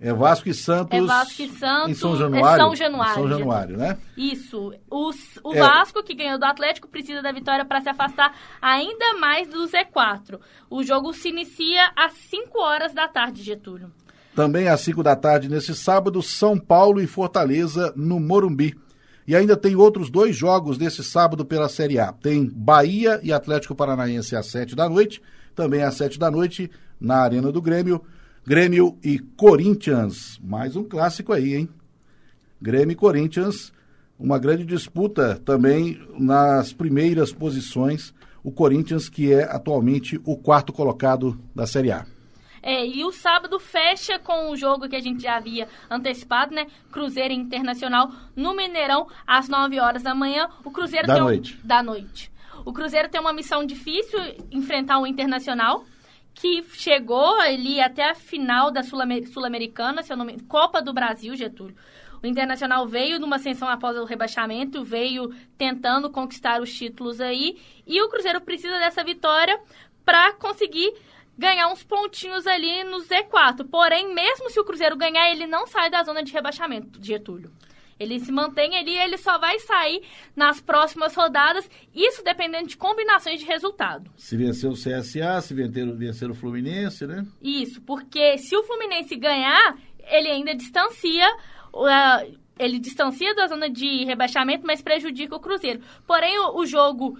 É 0.00 0.12
Vasco 0.12 0.48
e 0.48 0.54
Santos. 0.54 0.96
É 0.96 1.02
Vasco 1.02 1.42
e 1.42 1.48
Santos. 1.48 1.90
Em 1.90 1.94
São 1.94 2.16
Januário. 2.16 2.60
É 2.60 2.64
São 2.64 2.76
Januário. 2.76 3.14
São 3.14 3.28
Januário, 3.28 3.76
né? 3.76 3.98
Isso. 4.16 4.72
O, 4.88 5.10
o 5.42 5.54
é. 5.54 5.58
Vasco, 5.58 6.02
que 6.04 6.14
ganhou 6.14 6.38
do 6.38 6.44
Atlético, 6.44 6.86
precisa 6.86 7.20
da 7.20 7.32
vitória 7.32 7.64
para 7.64 7.80
se 7.80 7.88
afastar 7.88 8.32
ainda 8.62 9.14
mais 9.18 9.48
do 9.48 9.64
Z4. 9.64 10.38
O 10.70 10.84
jogo 10.84 11.12
se 11.12 11.28
inicia 11.28 11.90
às 11.96 12.12
5 12.12 12.60
horas 12.60 12.94
da 12.94 13.08
tarde, 13.08 13.42
Getúlio. 13.42 13.90
Também 14.36 14.68
às 14.68 14.80
5 14.82 15.02
da 15.02 15.16
tarde, 15.16 15.48
nesse 15.48 15.74
sábado, 15.74 16.22
São 16.22 16.56
Paulo 16.56 17.00
e 17.00 17.06
Fortaleza, 17.08 17.92
no 17.96 18.20
Morumbi. 18.20 18.78
E 19.26 19.34
ainda 19.34 19.56
tem 19.56 19.74
outros 19.74 20.08
dois 20.08 20.36
jogos 20.36 20.78
nesse 20.78 21.02
sábado 21.02 21.44
pela 21.44 21.68
Série 21.68 21.98
A. 21.98 22.12
Tem 22.12 22.48
Bahia 22.48 23.18
e 23.22 23.32
Atlético 23.32 23.74
Paranaense 23.74 24.36
às 24.36 24.46
7 24.46 24.76
da 24.76 24.88
noite. 24.88 25.20
Também 25.56 25.82
às 25.82 25.96
7 25.96 26.20
da 26.20 26.30
noite, 26.30 26.70
na 27.00 27.16
Arena 27.16 27.50
do 27.50 27.60
Grêmio. 27.60 28.00
Grêmio 28.48 28.98
e 29.04 29.18
Corinthians. 29.18 30.40
Mais 30.42 30.74
um 30.74 30.82
clássico 30.82 31.34
aí, 31.34 31.54
hein? 31.54 31.68
Grêmio 32.58 32.92
e 32.92 32.96
Corinthians, 32.96 33.74
uma 34.18 34.38
grande 34.38 34.64
disputa 34.64 35.38
também 35.44 36.00
nas 36.18 36.72
primeiras 36.72 37.30
posições. 37.30 38.14
O 38.42 38.50
Corinthians, 38.50 39.06
que 39.06 39.34
é 39.34 39.42
atualmente 39.42 40.18
o 40.24 40.34
quarto 40.34 40.72
colocado 40.72 41.38
da 41.54 41.66
Série 41.66 41.92
A. 41.92 42.06
É, 42.62 42.86
e 42.86 43.04
o 43.04 43.12
sábado 43.12 43.60
fecha 43.60 44.18
com 44.18 44.50
o 44.50 44.56
jogo 44.56 44.88
que 44.88 44.96
a 44.96 45.00
gente 45.00 45.24
já 45.24 45.36
havia 45.36 45.68
antecipado, 45.90 46.54
né? 46.54 46.68
Cruzeiro 46.90 47.34
Internacional 47.34 48.10
no 48.34 48.56
Mineirão, 48.56 49.08
às 49.26 49.46
9 49.46 49.78
horas 49.78 50.02
da 50.02 50.14
manhã. 50.14 50.48
O 50.64 50.70
Cruzeiro 50.70 51.06
da 51.06 51.16
tem 51.16 51.22
noite. 51.22 51.60
Um, 51.62 51.66
da 51.66 51.82
noite. 51.82 52.32
O 52.64 52.72
Cruzeiro 52.72 53.10
tem 53.10 53.20
uma 53.20 53.34
missão 53.34 53.62
difícil 53.66 54.18
enfrentar 54.50 55.00
o 55.00 55.06
Internacional 55.06 55.84
que 56.40 56.62
chegou 56.74 57.40
ali 57.40 57.80
até 57.80 58.10
a 58.10 58.14
final 58.14 58.70
da 58.70 58.82
Sul-Americana, 58.84 60.04
se 60.04 60.12
eu 60.12 60.16
não 60.16 60.24
me 60.24 60.40
Copa 60.42 60.80
do 60.80 60.92
Brasil, 60.92 61.34
Getúlio. 61.34 61.74
O 62.22 62.26
Internacional 62.26 62.86
veio 62.86 63.18
numa 63.18 63.36
ascensão 63.36 63.68
após 63.68 63.96
o 63.96 64.04
rebaixamento, 64.04 64.84
veio 64.84 65.34
tentando 65.56 66.10
conquistar 66.10 66.60
os 66.60 66.72
títulos 66.72 67.20
aí, 67.20 67.58
e 67.84 68.00
o 68.00 68.08
Cruzeiro 68.08 68.40
precisa 68.40 68.78
dessa 68.78 69.02
vitória 69.02 69.58
para 70.04 70.32
conseguir 70.34 70.92
ganhar 71.36 71.68
uns 71.68 71.82
pontinhos 71.82 72.46
ali 72.46 72.84
no 72.84 72.98
Z4. 72.98 73.68
Porém, 73.68 74.14
mesmo 74.14 74.48
se 74.48 74.60
o 74.60 74.64
Cruzeiro 74.64 74.96
ganhar, 74.96 75.30
ele 75.30 75.46
não 75.46 75.66
sai 75.66 75.90
da 75.90 76.02
zona 76.04 76.22
de 76.22 76.32
rebaixamento, 76.32 77.02
Getúlio. 77.02 77.50
Ele 77.98 78.20
se 78.20 78.30
mantém 78.30 78.76
ali 78.76 78.92
e 78.92 78.98
ele 78.98 79.16
só 79.16 79.38
vai 79.38 79.58
sair 79.60 80.02
nas 80.36 80.60
próximas 80.60 81.14
rodadas, 81.14 81.68
isso 81.94 82.22
dependendo 82.22 82.68
de 82.68 82.76
combinações 82.76 83.40
de 83.40 83.46
resultado. 83.46 84.10
Se 84.16 84.36
vencer 84.36 84.70
o 84.70 84.74
CSA, 84.74 85.40
se 85.40 85.54
vencer, 85.54 85.96
vencer 85.96 86.30
o 86.30 86.34
Fluminense, 86.34 87.06
né? 87.06 87.26
Isso, 87.42 87.80
porque 87.82 88.38
se 88.38 88.56
o 88.56 88.62
Fluminense 88.62 89.16
ganhar, 89.16 89.76
ele 90.10 90.28
ainda 90.28 90.54
distancia. 90.54 91.28
Uh, 91.74 92.38
ele 92.58 92.78
distancia 92.78 93.34
da 93.34 93.46
zona 93.46 93.70
de 93.70 94.04
rebaixamento, 94.04 94.66
mas 94.66 94.82
prejudica 94.82 95.36
o 95.36 95.40
Cruzeiro. 95.40 95.80
Porém, 96.06 96.38
o, 96.40 96.58
o 96.58 96.66
jogo 96.66 97.16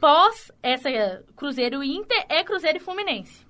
pós 0.00 0.50
essa 0.62 1.22
Cruzeiro 1.36 1.84
e 1.84 1.94
Inter 1.94 2.24
é 2.28 2.42
Cruzeiro 2.42 2.78
e 2.78 2.80
Fluminense. 2.80 3.49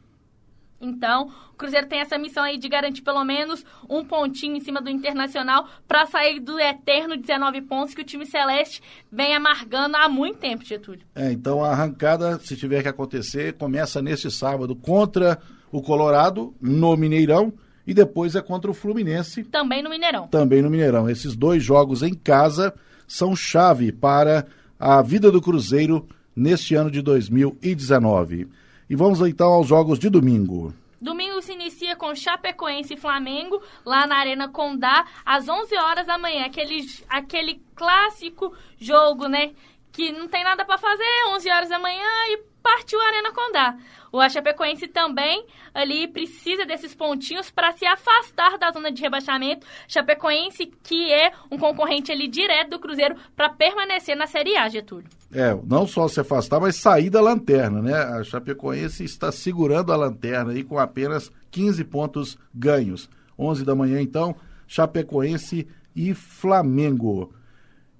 Então, 0.80 1.30
o 1.52 1.56
Cruzeiro 1.56 1.86
tem 1.86 2.00
essa 2.00 2.16
missão 2.16 2.42
aí 2.42 2.56
de 2.56 2.68
garantir 2.68 3.02
pelo 3.02 3.22
menos 3.22 3.64
um 3.88 4.04
pontinho 4.04 4.56
em 4.56 4.60
cima 4.60 4.80
do 4.80 4.88
Internacional 4.88 5.68
para 5.86 6.06
sair 6.06 6.40
do 6.40 6.58
eterno 6.58 7.16
19 7.16 7.60
pontos 7.62 7.94
que 7.94 8.00
o 8.00 8.04
time 8.04 8.24
celeste 8.24 8.82
vem 9.12 9.34
amargando 9.34 9.96
há 9.96 10.08
muito 10.08 10.38
tempo, 10.38 10.64
Getúlio. 10.64 11.02
É, 11.14 11.30
então 11.30 11.62
a 11.62 11.70
arrancada, 11.70 12.38
se 12.38 12.56
tiver 12.56 12.82
que 12.82 12.88
acontecer, 12.88 13.52
começa 13.54 14.00
neste 14.00 14.30
sábado 14.30 14.74
contra 14.74 15.38
o 15.70 15.82
Colorado, 15.82 16.54
no 16.60 16.96
Mineirão, 16.96 17.52
e 17.86 17.92
depois 17.92 18.34
é 18.34 18.40
contra 18.40 18.70
o 18.70 18.74
Fluminense. 18.74 19.44
Também 19.44 19.82
no 19.82 19.90
Mineirão. 19.90 20.28
Também 20.28 20.62
no 20.62 20.70
Mineirão. 20.70 21.08
Esses 21.10 21.36
dois 21.36 21.62
jogos 21.62 22.02
em 22.02 22.14
casa 22.14 22.74
são 23.06 23.34
chave 23.36 23.92
para 23.92 24.46
a 24.78 25.02
vida 25.02 25.30
do 25.30 25.42
Cruzeiro 25.42 26.08
neste 26.34 26.74
ano 26.74 26.90
de 26.90 27.02
2019. 27.02 28.48
E 28.90 28.96
vamos 28.96 29.20
então 29.20 29.52
aos 29.52 29.68
jogos 29.68 30.00
de 30.00 30.10
domingo. 30.10 30.74
Domingo 31.00 31.40
se 31.40 31.52
inicia 31.52 31.94
com 31.94 32.12
Chapecoense 32.12 32.94
e 32.94 32.96
Flamengo, 32.96 33.62
lá 33.86 34.04
na 34.04 34.16
Arena 34.16 34.48
Condá, 34.48 35.06
às 35.24 35.48
11 35.48 35.76
horas 35.76 36.08
da 36.08 36.18
manhã. 36.18 36.44
Aquele, 36.44 36.84
aquele 37.08 37.62
clássico 37.76 38.52
jogo, 38.80 39.28
né? 39.28 39.52
Que 39.92 40.10
não 40.10 40.26
tem 40.26 40.42
nada 40.42 40.64
para 40.64 40.76
fazer, 40.76 41.04
11 41.28 41.50
horas 41.50 41.68
da 41.68 41.78
manhã 41.78 42.04
e 42.30 42.42
partiu 42.70 43.00
a 43.00 43.06
Arena 43.08 43.32
Condá. 43.32 43.76
O 44.12 44.28
Chapecoense 44.28 44.86
também 44.86 45.44
ali 45.74 46.06
precisa 46.06 46.64
desses 46.64 46.94
pontinhos 46.94 47.50
para 47.50 47.72
se 47.72 47.84
afastar 47.84 48.58
da 48.58 48.70
zona 48.70 48.92
de 48.92 49.02
rebaixamento. 49.02 49.66
Chapecoense 49.88 50.66
que 50.82 51.12
é 51.12 51.32
um 51.50 51.58
concorrente 51.58 52.12
ali 52.12 52.28
direto 52.28 52.70
do 52.70 52.78
Cruzeiro 52.78 53.16
para 53.34 53.48
permanecer 53.48 54.16
na 54.16 54.26
Série 54.26 54.56
A, 54.56 54.68
Getúlio. 54.68 55.08
É, 55.32 55.56
não 55.64 55.86
só 55.86 56.06
se 56.06 56.20
afastar, 56.20 56.60
mas 56.60 56.76
sair 56.76 57.10
da 57.10 57.20
lanterna, 57.20 57.82
né? 57.82 57.94
A 57.94 58.22
Chapecoense 58.22 59.04
está 59.04 59.32
segurando 59.32 59.92
a 59.92 59.96
lanterna 59.96 60.52
aí 60.52 60.62
com 60.62 60.78
apenas 60.78 61.30
15 61.50 61.84
pontos 61.84 62.38
ganhos. 62.54 63.10
11 63.38 63.64
da 63.64 63.74
manhã, 63.74 64.00
então, 64.00 64.36
Chapecoense 64.66 65.66
e 65.94 66.14
Flamengo. 66.14 67.32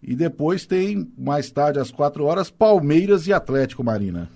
E 0.02 0.14
depois 0.14 0.64
tem, 0.64 1.10
mais 1.16 1.50
tarde, 1.50 1.78
às 1.78 1.90
4 1.90 2.24
horas, 2.24 2.50
Palmeiras 2.50 3.26
e 3.26 3.32
Atlético 3.32 3.82
Marina. 3.82 4.30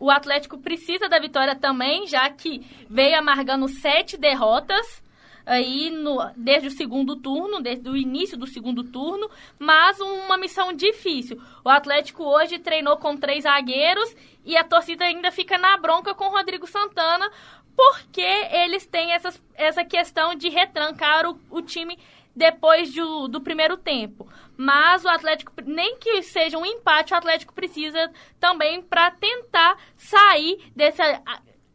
O 0.00 0.10
Atlético 0.10 0.56
precisa 0.56 1.10
da 1.10 1.18
vitória 1.18 1.54
também, 1.54 2.06
já 2.06 2.28
que 2.30 2.66
veio 2.88 3.18
amargando 3.18 3.68
sete 3.68 4.16
derrotas 4.16 5.02
aí 5.44 5.90
no, 5.90 6.18
desde 6.36 6.68
o 6.68 6.70
segundo 6.70 7.16
turno, 7.16 7.60
desde 7.60 7.88
o 7.88 7.96
início 7.96 8.38
do 8.38 8.46
segundo 8.46 8.82
turno, 8.84 9.28
mas 9.58 10.00
uma 10.00 10.38
missão 10.38 10.72
difícil. 10.72 11.40
O 11.62 11.68
Atlético 11.68 12.24
hoje 12.24 12.58
treinou 12.58 12.96
com 12.96 13.16
três 13.16 13.42
zagueiros 13.42 14.14
e 14.44 14.56
a 14.56 14.64
torcida 14.64 15.04
ainda 15.04 15.30
fica 15.30 15.58
na 15.58 15.76
bronca 15.76 16.14
com 16.14 16.24
o 16.24 16.30
Rodrigo 16.30 16.66
Santana, 16.66 17.30
porque 17.76 18.20
eles 18.20 18.86
têm 18.86 19.12
essas, 19.12 19.42
essa 19.54 19.84
questão 19.84 20.34
de 20.34 20.48
retrancar 20.48 21.28
o, 21.28 21.38
o 21.50 21.60
time 21.60 21.98
depois 22.40 22.90
do, 22.94 23.28
do 23.28 23.38
primeiro 23.38 23.76
tempo. 23.76 24.26
Mas 24.56 25.04
o 25.04 25.08
Atlético, 25.08 25.52
nem 25.62 25.98
que 25.98 26.22
seja 26.22 26.56
um 26.56 26.64
empate, 26.64 27.12
o 27.12 27.16
Atlético 27.16 27.52
precisa 27.52 28.10
também 28.40 28.80
para 28.80 29.10
tentar 29.10 29.76
sair 29.94 30.72
dessa 30.74 31.22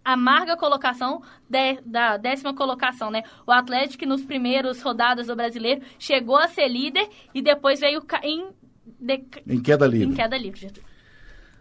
amarga 0.04 0.58
colocação 0.58 1.22
de, 1.48 1.80
da 1.86 2.18
décima 2.18 2.56
colocação, 2.56 3.12
né? 3.12 3.22
O 3.46 3.52
Atlético, 3.52 4.08
nos 4.08 4.24
primeiros 4.24 4.82
rodadas 4.82 5.28
do 5.28 5.36
Brasileiro, 5.36 5.84
chegou 6.00 6.36
a 6.36 6.48
ser 6.48 6.68
líder 6.68 7.08
e 7.32 7.44
depois 7.44 7.80
veio 7.80 8.04
em... 8.24 8.48
De, 9.00 9.24
em 9.48 9.62
queda 9.62 9.86
livre. 9.86 10.14
Em 10.14 10.16
queda 10.16 10.38
livre. 10.38 10.72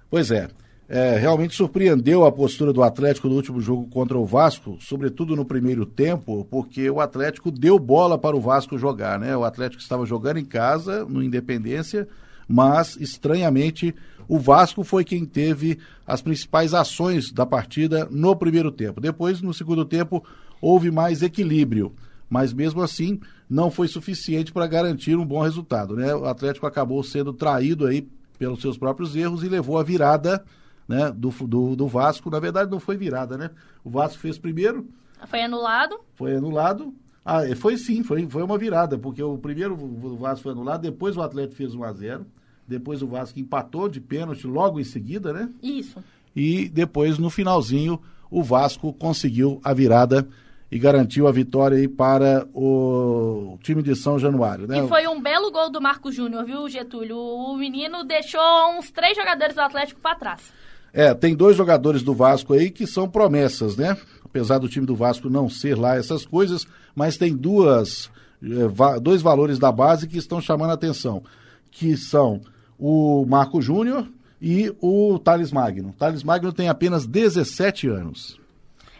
Pois 0.09 0.31
é. 0.31 0.49
É, 0.87 1.17
realmente 1.17 1.55
surpreendeu 1.55 2.27
a 2.27 2.33
postura 2.33 2.71
do 2.71 2.83
Atlético 2.83 3.29
no 3.29 3.37
último 3.37 3.59
jogo 3.59 3.87
contra 3.89 4.19
o 4.19 4.27
Vasco, 4.27 4.77
sobretudo 4.81 5.35
no 5.35 5.45
primeiro 5.45 5.87
tempo, 5.87 6.47
porque 6.51 6.91
o 6.91 7.01
Atlético 7.01 7.51
deu 7.51 7.79
bola 7.79 8.19
para 8.19 8.37
o 8.37 8.41
Vasco 8.41 8.77
jogar, 8.77 9.19
né? 9.19 9.35
O 9.35 9.45
Atlético 9.45 9.81
estava 9.81 10.05
jogando 10.05 10.39
em 10.39 10.45
casa, 10.45 11.07
no 11.07 11.23
Independência, 11.23 12.07
mas 12.47 12.97
estranhamente 12.97 13.95
o 14.29 14.39
Vasco 14.39 14.85
foi 14.85 15.05
quem 15.05 15.25
teve 15.25 15.79
as 16.07 16.21
principais 16.21 16.75
ações 16.75 17.33
da 17.33 17.47
partida 17.47 18.07
no 18.11 18.37
primeiro 18.37 18.71
tempo. 18.71 19.01
Depois, 19.01 19.41
no 19.41 19.55
segundo 19.55 19.87
tempo, 19.87 20.23
houve 20.61 20.91
mais 20.91 21.23
equilíbrio, 21.23 21.95
mas 22.29 22.53
mesmo 22.53 22.83
assim 22.83 23.21
não 23.49 23.71
foi 23.71 23.89
suficiente 23.89 24.53
para 24.53 24.67
garantir 24.67 25.17
um 25.17 25.25
bom 25.25 25.41
resultado, 25.41 25.97
né? 25.97 26.15
O 26.15 26.27
Atlético 26.27 26.67
acabou 26.67 27.03
sendo 27.03 27.33
traído 27.33 27.87
aí 27.87 28.07
pelos 28.39 28.61
seus 28.61 28.77
próprios 28.77 29.17
erros 29.17 29.43
e 29.43 29.49
levou 29.49 29.79
a 29.79 29.83
virada 29.83 30.45
né, 30.89 31.11
do, 31.11 31.31
do, 31.31 31.77
do 31.77 31.89
Vasco. 31.89 32.31
Na 32.31 32.39
verdade, 32.39 32.71
não 32.71 32.81
foi 32.81 32.97
virada, 32.97 33.37
né? 33.37 33.51
O 33.83 33.91
Vasco 33.91 34.19
fez 34.19 34.39
primeiro. 34.39 34.89
Foi 35.27 35.43
anulado. 35.43 35.99
Foi 36.15 36.37
anulado. 36.37 36.95
Ah, 37.25 37.41
foi 37.57 37.77
sim, 37.79 38.03
foi, 38.03 38.29
foi 38.29 38.43
uma 38.43 38.59
virada, 38.59 38.99
porque 38.99 39.23
o 39.23 39.39
primeiro 39.39 39.75
o 39.75 40.17
Vasco 40.17 40.43
foi 40.43 40.53
anulado, 40.53 40.83
depois 40.83 41.17
o 41.17 41.23
Atlético 41.23 41.57
fez 41.57 41.75
1 41.75 41.83
a 41.83 41.93
0 41.93 42.27
depois 42.67 43.03
o 43.03 43.07
Vasco 43.07 43.39
empatou 43.39 43.89
de 43.89 44.01
pênalti 44.01 44.47
logo 44.47 44.81
em 44.81 44.85
seguida, 44.85 45.33
né? 45.33 45.51
Isso. 45.63 46.03
E 46.35 46.69
depois, 46.69 47.19
no 47.19 47.31
finalzinho, 47.31 48.01
o 48.31 48.43
Vasco 48.43 48.93
conseguiu 48.93 49.61
a 49.63 49.73
virada 49.73 50.27
e 50.71 50.79
garantiu 50.79 51.29
a 51.29 51.33
vitória 51.33 51.77
aí 51.77 51.87
para 51.87 52.49
o 52.53 53.59
time 53.63 53.83
de 53.83 53.95
São 53.95 54.19
Januário, 54.19 54.67
né? 54.67 54.85
E 54.85 54.89
foi 54.89 55.07
um 55.07 55.21
belo 55.21 55.53
gol 55.53 55.71
do 55.71 55.81
Marco 55.81 56.11
Júnior, 56.11 56.45
viu, 56.45 56.69
Getúlio? 56.69 57.17
O 57.17 57.57
menino 57.57 58.03
deixou 58.03 58.41
uns 58.77 58.91
três 58.91 59.17
jogadores 59.17 59.55
do 59.55 59.61
Atlético 59.61 60.01
para 60.01 60.17
trás. 60.17 60.53
É, 60.97 61.13
tem 61.13 61.35
dois 61.35 61.57
jogadores 61.57 62.05
do 62.05 62.15
Vasco 62.15 62.53
aí 62.53 62.71
que 62.71 62.87
são 62.87 63.09
promessas, 63.09 63.77
né? 63.77 63.97
Apesar 64.25 64.59
do 64.59 64.69
time 64.69 64.87
do 64.87 64.95
Vasco 64.95 65.29
não 65.29 65.51
ser 65.51 65.77
lá 65.77 65.97
essas 65.97 66.25
coisas, 66.25 66.69
mas 66.95 67.17
tem 67.17 67.35
duas, 67.35 68.09
é, 68.41 69.01
dois 69.01 69.21
valores 69.21 69.59
da 69.59 69.73
base 69.73 70.07
que 70.07 70.17
estão 70.17 70.41
chamando 70.41 70.71
a 70.71 70.75
atenção, 70.75 71.25
que 71.69 71.97
são 71.97 72.41
o 72.79 73.27
Marco 73.27 73.61
Júnior 73.61 74.07
e 74.41 74.73
o 74.81 75.19
Thales 75.19 75.51
Magno. 75.51 75.93
Thales 75.99 76.23
Magno 76.23 76.53
tem 76.53 76.69
apenas 76.69 77.07
17 77.07 77.89
anos. 77.89 78.39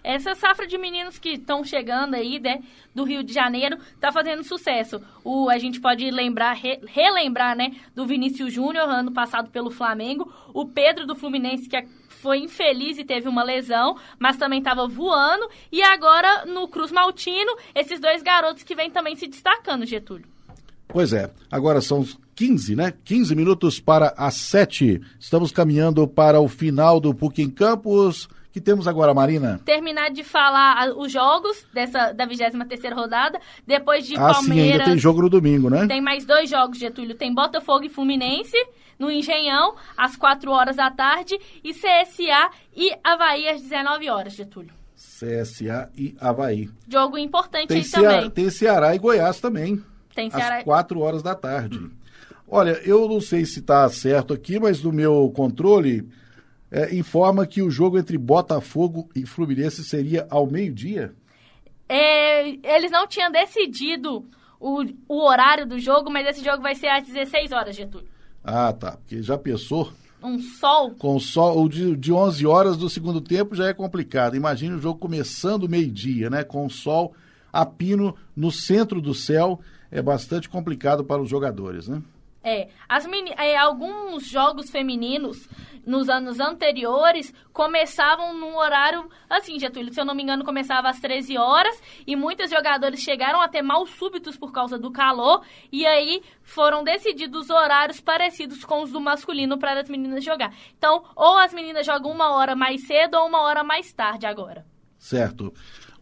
Essa 0.05 0.35
safra 0.35 0.67
de 0.67 0.77
meninos 0.77 1.19
que 1.19 1.31
estão 1.31 1.65
chegando 1.65 2.13
aí, 2.13 2.39
né, 2.39 2.63
do 2.95 3.05
Rio 3.05 3.25
de 3.25 3.33
Janeiro, 3.33 3.79
tá 3.99 4.13
fazendo 4.13 4.45
sucesso. 4.45 5.01
O, 5.25 5.49
a 5.49 5.57
gente 5.57 5.81
pode 5.81 6.11
lembrar, 6.11 6.53
re, 6.53 6.79
relembrar, 6.87 7.57
né, 7.57 7.75
do 7.95 8.07
Vinícius 8.07 8.53
Júnior, 8.53 8.87
ano 8.87 9.13
passado 9.13 9.49
pelo 9.49 9.71
Flamengo, 9.71 10.31
o 10.53 10.67
Pedro 10.67 11.07
do 11.07 11.17
Fluminense, 11.17 11.71
que 11.71 11.89
foi 12.11 12.41
infeliz 12.41 12.99
e 12.99 13.05
teve 13.05 13.31
uma 13.31 13.43
lesão, 13.43 13.97
mas 14.19 14.37
também 14.37 14.59
estava 14.59 14.87
voando, 14.87 15.49
e 15.73 15.83
agora 15.83 16.45
no 16.45 16.69
Cruz 16.69 16.93
Maltino, 16.93 17.57
esses 17.75 17.99
dois 17.99 18.23
garotos 18.23 18.63
que 18.63 18.75
vêm 18.75 18.91
também 18.91 19.17
se 19.17 19.27
destacando, 19.27 19.87
Getúlio. 19.87 20.27
Pois 20.87 21.15
é, 21.15 21.31
agora 21.51 21.81
são 21.81 22.07
15, 22.35 22.77
né? 22.77 22.93
15 23.05 23.35
minutos 23.35 23.81
para 23.81 24.13
as 24.19 24.35
7. 24.35 25.01
Estamos 25.19 25.51
caminhando 25.51 26.07
para 26.07 26.41
o 26.41 26.49
final 26.49 27.01
do 27.01 27.15
PUC 27.15 27.43
em 27.43 27.51
Campos 27.51 28.29
que 28.55 28.61
temos 28.61 28.87
agora, 28.87 29.13
Marina? 29.13 29.61
Terminar 29.65 30.13
de 30.13 30.23
falar 30.23 30.91
os 30.97 31.11
jogos 31.11 31.67
dessa, 31.75 32.13
da 32.13 32.25
23 32.25 32.95
rodada, 32.95 33.41
depois 33.67 34.07
de 34.07 34.15
ah, 34.15 34.33
Palmeiras... 34.33 34.45
sim, 34.45 34.71
ainda 34.71 34.85
tem 34.85 34.97
jogo 34.97 35.23
no 35.23 35.29
domingo, 35.29 35.69
né? 35.69 35.89
Tem 35.89 36.01
mais 36.01 36.25
dois 36.25 36.49
jogos, 36.49 36.79
Getúlio. 36.79 37.17
Tem 37.17 37.35
Botafogo 37.35 37.85
e 37.85 37.89
Fluminense, 37.89 38.57
no 38.97 39.11
Engenhão, 39.11 39.75
às 39.97 40.15
4 40.15 40.53
horas 40.53 40.77
da 40.77 40.89
tarde, 40.89 41.37
e 41.65 41.75
CSA 41.75 42.49
e 42.77 42.97
Havaí 43.03 43.49
às 43.49 43.61
19 43.61 44.09
horas, 44.09 44.35
Getúlio. 44.35 44.73
CSA 44.95 45.91
e 45.99 46.15
Havaí. 46.21 46.71
Jogo 46.89 47.19
importante 47.19 47.67
tem 47.67 47.79
aí 47.79 47.85
Ceará, 47.85 48.15
também. 48.15 48.31
Tem 48.31 48.51
Ceará 48.51 48.95
e 48.95 48.99
Goiás 49.01 49.41
também. 49.41 49.85
Tem 50.15 50.31
Ceará... 50.31 50.59
Às 50.59 50.63
4 50.63 51.01
horas 51.01 51.25
da 51.25 51.35
tarde. 51.35 51.91
Olha, 52.47 52.81
eu 52.85 53.09
não 53.09 53.21
sei 53.21 53.45
se 53.45 53.59
está 53.59 53.89
certo 53.89 54.33
aqui, 54.33 54.61
mas 54.61 54.81
no 54.81 54.93
meu 54.93 55.29
controle 55.35 56.09
é, 56.75 56.93
informa 56.93 57.47
que 57.47 57.63
o 57.63 57.71
jogo 57.71 57.97
entre 57.97 58.19
Botafogo 58.19 59.09
e 59.15 59.25
Fluminense 59.25 59.85
seria 59.85 60.27
ao 60.29 60.45
meio-dia? 60.45 61.15
É, 61.89 62.49
eles 62.49 62.91
não 62.91 63.07
tinham 63.07 63.31
decidido 63.31 64.25
o, 64.59 64.85
o 65.09 65.23
horário 65.23 65.65
do 65.65 65.79
jogo, 65.79 66.11
mas 66.11 66.27
esse 66.27 66.45
jogo 66.45 66.61
vai 66.61 66.75
ser 66.75 66.89
às 66.89 67.07
16 67.07 67.53
horas, 67.53 67.77
Getúlio. 67.77 68.09
Ah, 68.43 68.73
tá. 68.73 68.97
Porque 68.97 69.23
já 69.23 69.39
pensou? 69.39 69.93
Um 70.21 70.41
sol? 70.41 70.91
Com 70.99 71.21
sol, 71.21 71.69
de, 71.69 71.95
de 71.95 72.13
11 72.13 72.45
horas 72.45 72.77
do 72.77 72.91
segundo 72.91 73.21
tempo 73.21 73.55
já 73.55 73.69
é 73.69 73.73
complicado. 73.73 74.35
Imagine 74.35 74.75
o 74.75 74.81
jogo 74.81 74.99
começando 74.99 75.69
meio-dia, 75.69 76.29
né? 76.29 76.43
Com 76.43 76.67
o 76.67 76.71
sol 76.71 77.15
a 77.53 77.65
pino 77.65 78.17
no 78.35 78.51
centro 78.51 79.01
do 79.01 79.15
céu. 79.15 79.61
É 79.93 80.03
bastante 80.03 80.49
complicado 80.49 81.05
para 81.05 81.23
os 81.23 81.29
jogadores, 81.29 81.87
né? 81.87 82.03
É, 82.45 82.69
as 82.87 83.09
é, 83.39 83.57
alguns 83.57 84.27
jogos 84.27 84.71
femininos 84.71 85.49
nos 85.87 86.09
anos 86.09 86.41
anteriores 86.41 87.33
começavam 87.53 88.35
num 88.35 88.57
horário 88.57 89.09
assim, 89.29 89.59
Getúlio, 89.59 89.93
se 89.93 90.01
eu 90.01 90.05
não 90.05 90.15
me 90.15 90.23
engano, 90.23 90.45
começava 90.45 90.89
às 90.89 91.01
13 91.01 91.39
horas 91.39 91.81
e 92.07 92.15
muitos 92.15 92.51
jogadores 92.51 93.01
chegaram 93.01 93.41
a 93.41 93.49
ter 93.49 93.63
mal 93.63 93.87
súbitos 93.87 94.37
por 94.37 94.53
causa 94.53 94.79
do 94.79 94.91
calor 94.91 95.43
e 95.73 95.87
aí 95.87 96.23
foram 96.43 96.85
decididos 96.85 97.49
horários 97.49 98.01
parecidos 98.01 98.65
com 98.65 98.83
os 98.83 98.93
do 98.93 99.01
masculino 99.01 99.59
para 99.59 99.81
as 99.81 99.89
meninas 99.89 100.23
jogar. 100.23 100.55
Então, 100.77 101.03
ou 101.17 101.39
as 101.39 101.55
meninas 101.55 101.87
jogam 101.87 102.11
uma 102.11 102.35
hora 102.35 102.55
mais 102.55 102.87
cedo 102.87 103.15
ou 103.15 103.27
uma 103.27 103.41
hora 103.41 103.65
mais 103.65 103.93
tarde 103.93 104.27
agora. 104.27 104.67
Certo. 104.99 105.53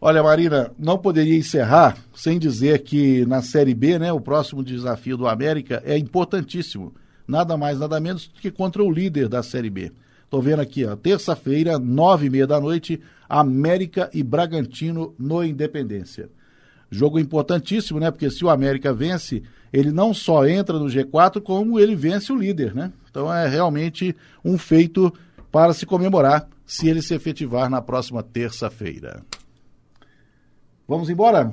Olha, 0.05 0.21
Marina, 0.21 0.69
não 0.77 0.97
poderia 0.97 1.37
encerrar 1.37 1.95
sem 2.13 2.37
dizer 2.37 2.79
que 2.79 3.25
na 3.25 3.41
Série 3.41 3.73
B, 3.73 3.97
né, 3.97 4.11
o 4.11 4.19
próximo 4.19 4.61
desafio 4.61 5.15
do 5.15 5.25
América 5.25 5.81
é 5.85 5.97
importantíssimo. 5.97 6.93
Nada 7.25 7.55
mais, 7.55 7.79
nada 7.79 8.01
menos 8.01 8.29
que 8.41 8.51
contra 8.51 8.83
o 8.83 8.91
líder 8.91 9.29
da 9.29 9.41
Série 9.41 9.69
B. 9.69 9.93
Estou 10.25 10.41
vendo 10.41 10.59
aqui, 10.59 10.83
ó, 10.83 10.97
terça-feira, 10.97 11.79
nove 11.79 12.25
e 12.25 12.29
meia 12.29 12.45
da 12.45 12.59
noite, 12.59 12.99
América 13.29 14.09
e 14.13 14.21
Bragantino 14.21 15.15
no 15.17 15.41
Independência. 15.41 16.29
Jogo 16.91 17.17
importantíssimo, 17.17 17.97
né? 17.97 18.11
Porque 18.11 18.29
se 18.29 18.43
o 18.43 18.49
América 18.49 18.93
vence, 18.93 19.41
ele 19.71 19.89
não 19.89 20.13
só 20.13 20.45
entra 20.45 20.77
no 20.77 20.87
G4, 20.87 21.39
como 21.39 21.79
ele 21.79 21.95
vence 21.95 22.29
o 22.33 22.37
líder, 22.37 22.75
né? 22.75 22.91
Então 23.09 23.33
é 23.33 23.47
realmente 23.47 24.13
um 24.43 24.57
feito 24.57 25.13
para 25.49 25.71
se 25.71 25.85
comemorar 25.85 26.49
se 26.65 26.89
ele 26.89 27.01
se 27.01 27.13
efetivar 27.13 27.69
na 27.69 27.81
próxima 27.81 28.21
terça-feira. 28.21 29.23
Vamos 30.93 31.09
embora? 31.09 31.51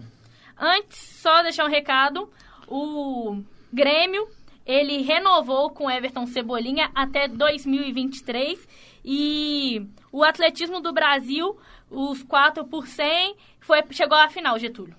Antes, 0.58 0.98
só 0.98 1.42
deixar 1.42 1.64
um 1.64 1.70
recado. 1.70 2.28
O 2.68 3.38
Grêmio, 3.72 4.28
ele 4.66 5.00
renovou 5.00 5.70
com 5.70 5.90
Everton 5.90 6.26
Cebolinha 6.26 6.90
até 6.94 7.26
2023 7.26 8.68
e 9.02 9.86
o 10.12 10.22
atletismo 10.22 10.78
do 10.78 10.92
Brasil, 10.92 11.56
os 11.90 12.22
4 12.22 12.66
por 12.66 12.86
100, 12.86 13.34
foi, 13.60 13.82
chegou 13.92 14.18
à 14.18 14.28
final, 14.28 14.58
Getúlio. 14.58 14.94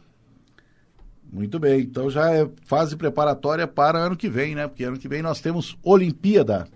Muito 1.32 1.60
bem, 1.60 1.82
então 1.82 2.10
já 2.10 2.34
é 2.34 2.50
fase 2.66 2.98
preparatória 2.98 3.68
para 3.68 4.00
ano 4.00 4.18
que 4.18 4.28
vem, 4.28 4.56
né? 4.56 4.68
Porque 4.68 4.84
ano 4.84 4.98
que 4.98 5.08
vem 5.08 5.22
nós 5.22 5.40
temos 5.40 5.78
Olimpíada, 5.84 6.68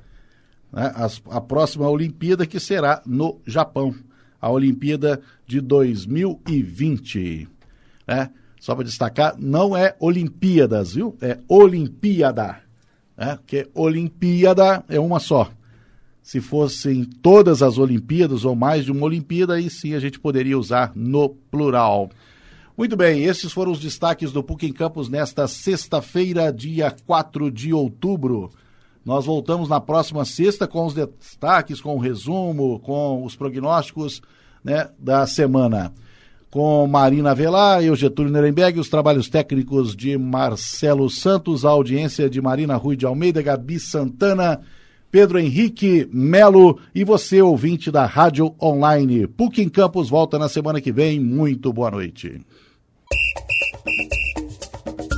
né? 0.71 0.93
A 1.31 1.41
próxima 1.41 1.89
Olimpíada 1.89 2.45
que 2.45 2.59
será 2.59 3.01
no 3.07 3.41
Japão 3.43 3.95
a 4.45 4.51
Olimpíada 4.51 5.21
de 5.47 5.59
2020. 5.59 7.47
Né? 8.07 8.29
Só 8.59 8.73
para 8.73 8.83
destacar, 8.83 9.35
não 9.37 9.75
é 9.75 9.95
Olimpíadas, 9.99 10.93
viu? 10.93 11.17
É 11.21 11.37
Olimpíada. 11.47 12.57
Né? 13.17 13.35
Porque 13.35 13.67
Olimpíada 13.73 14.83
é 14.89 14.99
uma 14.99 15.19
só. 15.19 15.49
Se 16.21 16.41
fossem 16.41 17.03
todas 17.03 17.61
as 17.61 17.77
Olimpíadas 17.77 18.45
ou 18.45 18.55
mais 18.55 18.85
de 18.85 18.91
uma 18.91 19.05
Olimpíada, 19.05 19.53
aí 19.53 19.69
sim 19.69 19.93
a 19.93 19.99
gente 19.99 20.19
poderia 20.19 20.57
usar 20.57 20.91
no 20.95 21.29
plural. 21.29 22.09
Muito 22.77 22.97
bem, 22.97 23.23
esses 23.23 23.53
foram 23.53 23.71
os 23.71 23.79
destaques 23.79 24.31
do 24.31 24.43
PUC 24.43 24.65
em 24.65 24.73
Campos 24.73 25.07
nesta 25.07 25.47
sexta-feira, 25.47 26.51
dia 26.51 26.93
4 27.05 27.51
de 27.51 27.71
outubro. 27.71 28.51
Nós 29.05 29.25
voltamos 29.25 29.69
na 29.69 29.79
próxima 29.79 30.25
sexta 30.25 30.67
com 30.67 30.85
os 30.85 30.95
destaques, 30.95 31.79
com 31.79 31.95
o 31.95 31.99
resumo, 31.99 32.79
com 32.79 33.23
os 33.23 33.35
prognósticos 33.35 34.21
né, 34.63 34.89
da 34.97 35.27
semana. 35.27 35.93
Com 36.55 36.87
Marina 36.87 37.35
Velar, 37.35 37.83
eu, 37.83 37.97
Getúlio 37.97 38.31
Nuremberg, 38.31 38.79
os 38.79 38.87
trabalhos 38.87 39.27
técnicos 39.27 39.93
de 39.93 40.17
Marcelo 40.17 41.09
Santos, 41.09 41.65
a 41.65 41.69
audiência 41.69 42.29
de 42.29 42.41
Marina 42.41 42.77
Rui 42.77 42.95
de 42.95 43.05
Almeida, 43.05 43.41
Gabi 43.41 43.77
Santana, 43.77 44.61
Pedro 45.11 45.37
Henrique 45.37 46.07
Melo 46.13 46.79
e 46.95 47.03
você, 47.03 47.41
ouvinte 47.41 47.91
da 47.91 48.05
Rádio 48.05 48.55
Online. 48.63 49.27
PUC 49.27 49.63
em 49.63 49.67
Campos 49.67 50.07
volta 50.07 50.39
na 50.39 50.47
semana 50.47 50.79
que 50.79 50.93
vem. 50.93 51.19
Muito 51.19 51.73
boa 51.73 51.91
noite. 51.91 52.39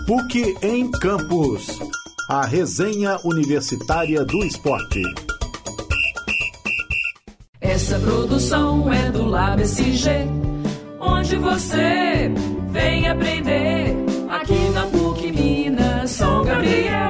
PUC 0.08 0.56
em 0.64 0.90
Campos. 0.90 1.68
A 2.32 2.48
resenha 2.48 3.16
universitária 3.24 4.26
do 4.26 4.44
esporte. 4.44 5.04
Essa 7.62 8.00
produção 8.00 8.92
é 8.92 9.12
do 9.12 9.24
LabSG, 9.24 10.26
onde 11.08 11.36
você 11.38 12.32
vem 12.70 13.08
aprender 13.08 13.96
aqui 14.30 14.70
na 14.74 14.86
PUC 14.88 15.32
Minas 15.32 16.12
São 16.12 16.44
Gabriel. 16.44 17.07